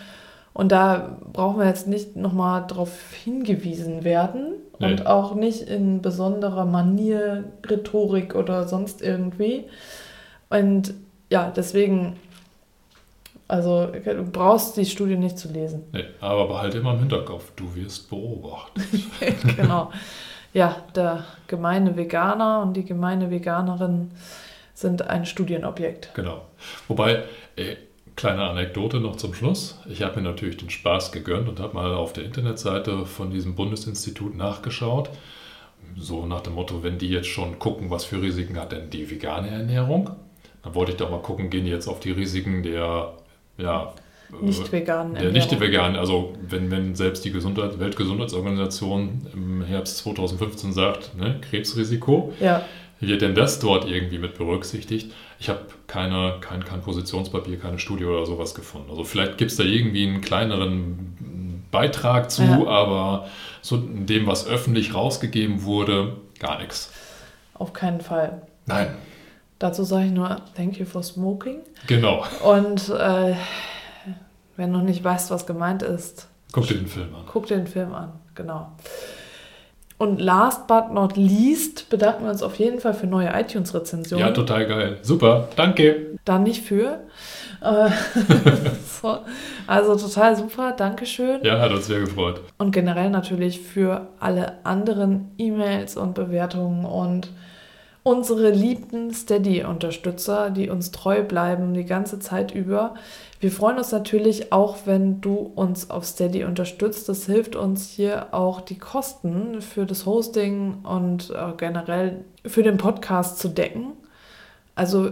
Und 0.54 0.72
da 0.72 1.20
brauchen 1.32 1.60
wir 1.60 1.68
jetzt 1.68 1.88
nicht 1.88 2.16
nochmal 2.16 2.66
darauf 2.68 3.14
hingewiesen 3.14 4.04
werden 4.04 4.54
Nee. 4.80 4.92
und 4.92 5.06
auch 5.08 5.34
nicht 5.36 5.62
in 5.64 6.02
besonderer 6.04 6.66
Manier, 6.66 7.44
Rhetorik 7.68 8.36
oder 8.36 8.68
sonst 8.68 9.02
irgendwie. 9.02 9.66
Und 10.50 10.94
ja, 11.32 11.52
deswegen, 11.56 12.16
also 13.48 13.88
du 13.88 14.24
brauchst 14.24 14.78
die 14.78 14.86
Studie 14.86 15.16
nicht 15.16 15.38
zu 15.38 15.52
lesen. 15.52 15.84
Nee, 15.94 16.06
aber 16.20 16.48
behalte 16.48 16.80
immer 16.80 16.94
im 16.94 17.00
Hinterkopf, 17.00 17.52
du 17.56 17.76
wirst 17.76 18.10
beobachtet. 18.10 18.84
genau. 19.56 19.92
Ja, 20.54 20.84
der 20.96 21.26
gemeine 21.48 21.96
Veganer 21.96 22.62
und 22.62 22.74
die 22.74 22.84
gemeine 22.84 23.30
Veganerin 23.30 24.12
sind 24.74 25.08
ein 25.08 25.26
Studienobjekt. 25.26 26.12
Genau. 26.14 26.42
Wobei, 26.88 27.24
äh, 27.56 27.76
kleine 28.16 28.44
Anekdote 28.44 29.00
noch 29.00 29.16
zum 29.16 29.34
Schluss. 29.34 29.80
Ich 29.88 30.02
habe 30.02 30.18
mir 30.18 30.28
natürlich 30.28 30.58
den 30.58 30.70
Spaß 30.70 31.12
gegönnt 31.12 31.48
und 31.48 31.60
habe 31.60 31.76
mal 31.76 31.94
auf 31.94 32.14
der 32.14 32.26
Internetseite 32.26 33.06
von 33.06 33.30
diesem 33.30 33.56
Bundesinstitut 33.56 34.36
nachgeschaut. 34.36 35.10
So 35.96 36.26
nach 36.26 36.42
dem 36.42 36.56
Motto, 36.56 36.84
wenn 36.84 36.98
die 36.98 37.10
jetzt 37.10 37.28
schon 37.28 37.60
gucken, 37.60 37.90
was 37.90 38.04
für 38.04 38.22
Risiken 38.22 38.60
hat 38.60 38.72
denn 38.72 38.90
die 38.90 39.10
vegane 39.10 39.50
Ernährung, 39.50 40.10
dann 40.64 40.76
wollte 40.76 40.92
ich 40.92 40.98
doch 40.98 41.10
mal 41.10 41.22
gucken, 41.22 41.50
gehen 41.50 41.66
die 41.66 41.72
jetzt 41.72 41.88
auf 41.88 42.00
die 42.00 42.12
Risiken 42.12 42.64
der, 42.64 43.14
ja, 43.58 43.94
äh, 44.42 44.46
Nicht 44.46 44.72
veganen 44.72 45.16
der 45.16 45.32
nicht 45.32 45.60
vegan, 45.60 45.96
also 45.96 46.34
wenn, 46.48 46.70
wenn 46.72 46.96
selbst 46.96 47.24
die 47.26 47.32
Gesundheit, 47.32 47.80
Weltgesundheitsorganisation 47.80 49.28
im 49.34 49.64
Herbst 49.64 49.98
2015 50.00 50.74
sagt, 50.74 51.16
ne, 51.18 51.40
Krebsrisiko, 51.50 52.34
Ja, 52.40 52.62
wird 53.00 53.22
denn 53.22 53.36
das 53.36 53.60
dort 53.60 53.90
irgendwie 53.90 54.18
mit 54.18 54.38
berücksichtigt? 54.38 55.14
Ich 55.40 55.50
habe 55.50 55.62
keine, 55.86 56.36
kein, 56.42 56.66
kein 56.66 56.82
Positionspapier, 56.82 57.60
keine 57.60 57.78
Studie 57.80 58.06
oder 58.06 58.26
sowas 58.26 58.56
gefunden. 58.56 58.90
Also 58.90 59.04
vielleicht 59.04 59.38
gibt 59.38 59.52
es 59.52 59.58
da 59.58 59.64
irgendwie 59.64 60.08
einen 60.08 60.22
kleineren 60.22 61.66
Beitrag 61.72 62.32
zu, 62.32 62.42
Ja. 62.44 62.66
aber 62.68 63.28
so 63.62 63.76
in 63.76 64.08
dem, 64.08 64.26
was 64.26 64.48
öffentlich 64.48 64.94
rausgegeben 64.96 65.64
wurde, 65.64 66.14
gar 66.40 66.60
nichts. 66.60 66.92
auf 67.54 67.74
keinen 67.74 68.02
Fall. 68.02 68.42
Nein, 68.66 68.88
Dazu 69.60 69.84
sage 69.84 70.06
ich 70.08 70.12
nur 70.12 70.38
Thank 70.56 70.78
you 70.80 70.86
for 70.86 71.02
smoking. 71.04 71.60
genau. 71.88 72.24
Und 72.44 72.90
äh, 72.90 73.34
wenn 74.56 74.74
du 74.74 74.80
nicht 74.80 75.04
weißt, 75.04 75.32
was 75.32 75.46
gemeint 75.46 75.84
ist, 75.84 76.28
Guck 76.52 76.68
dir 76.68 76.76
den 76.76 76.88
Film 76.88 77.14
an. 77.14 77.24
guck 77.32 77.48
dir 77.48 77.58
den 77.58 77.68
Film 77.68 77.94
an. 77.94 78.14
Genau. 78.36 78.72
Und 80.00 80.22
last 80.22 80.68
but 80.68 80.92
not 80.94 81.18
least 81.18 81.90
bedanken 81.90 82.24
wir 82.26 82.30
uns 82.32 82.44
auf 82.44 82.56
jeden 82.56 82.80
Fall 82.80 82.94
für 82.94 83.08
neue 83.08 83.30
iTunes-Rezensionen. 83.34 84.24
Ja, 84.26 84.32
total 84.32 84.68
geil. 84.68 84.98
Super, 85.02 85.48
danke. 85.56 86.18
da 86.24 86.38
nicht 86.38 86.64
für. 86.64 87.00
Äh, 87.62 87.90
so. 89.02 89.18
Also 89.66 89.96
total 89.96 90.36
super, 90.36 90.74
Dankeschön. 90.74 91.44
Ja, 91.44 91.60
hat 91.60 91.72
uns 91.72 91.88
sehr 91.88 92.00
gefreut. 92.02 92.42
Und 92.60 92.72
generell 92.72 93.10
natürlich 93.10 93.60
für 93.60 94.08
alle 94.20 94.64
anderen 94.64 95.32
E-Mails 95.40 95.98
und 95.98 96.14
Bewertungen 96.14 96.86
und 96.86 97.30
unsere 98.08 98.52
liebten 98.52 99.14
Steady-Unterstützer, 99.14 100.50
die 100.50 100.70
uns 100.70 100.92
treu 100.92 101.24
bleiben 101.24 101.74
die 101.74 101.84
ganze 101.84 102.20
Zeit 102.20 102.56
über. 102.56 102.96
Wir 103.42 103.52
freuen 103.52 103.78
uns 103.78 103.92
natürlich 103.92 104.54
auch, 104.54 104.78
wenn 104.86 105.20
du 105.20 105.52
uns 105.56 105.90
auf 105.90 106.06
Steady 106.06 106.46
unterstützt. 106.46 107.10
Das 107.10 107.26
hilft 107.26 107.58
uns 107.58 107.90
hier 107.90 108.28
auch 108.34 108.62
die 108.62 108.78
Kosten 108.78 109.62
für 109.62 109.86
das 109.86 110.06
Hosting 110.06 110.80
und 110.84 111.32
äh, 111.32 111.52
generell 111.58 112.24
für 112.46 112.64
den 112.64 112.78
Podcast 112.78 113.40
zu 113.40 113.50
decken. 113.50 113.92
Also 114.74 115.12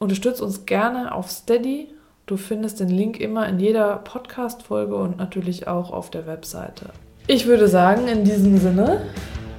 unterstützt 0.00 0.42
uns 0.42 0.66
gerne 0.66 1.14
auf 1.14 1.30
Steady. 1.30 1.88
Du 2.26 2.36
findest 2.36 2.80
den 2.80 2.88
Link 2.88 3.20
immer 3.20 3.48
in 3.48 3.60
jeder 3.60 3.96
Podcast-Folge 3.98 4.96
und 4.96 5.18
natürlich 5.18 5.68
auch 5.68 5.92
auf 5.92 6.10
der 6.10 6.26
Webseite. 6.26 6.86
Ich 7.28 7.46
würde 7.46 7.68
sagen, 7.68 8.08
in 8.08 8.24
diesem 8.24 8.58
Sinne 8.58 9.02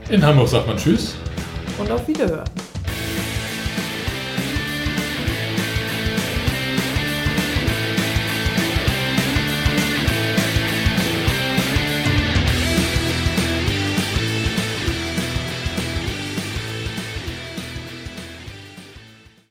In 0.09 0.23
Hamburg 0.25 0.49
sagt 0.49 0.67
man 0.67 0.75
Tschüss. 0.75 1.15
und 1.79 1.89
auf 1.89 2.05
Wiederhören. 2.07 2.43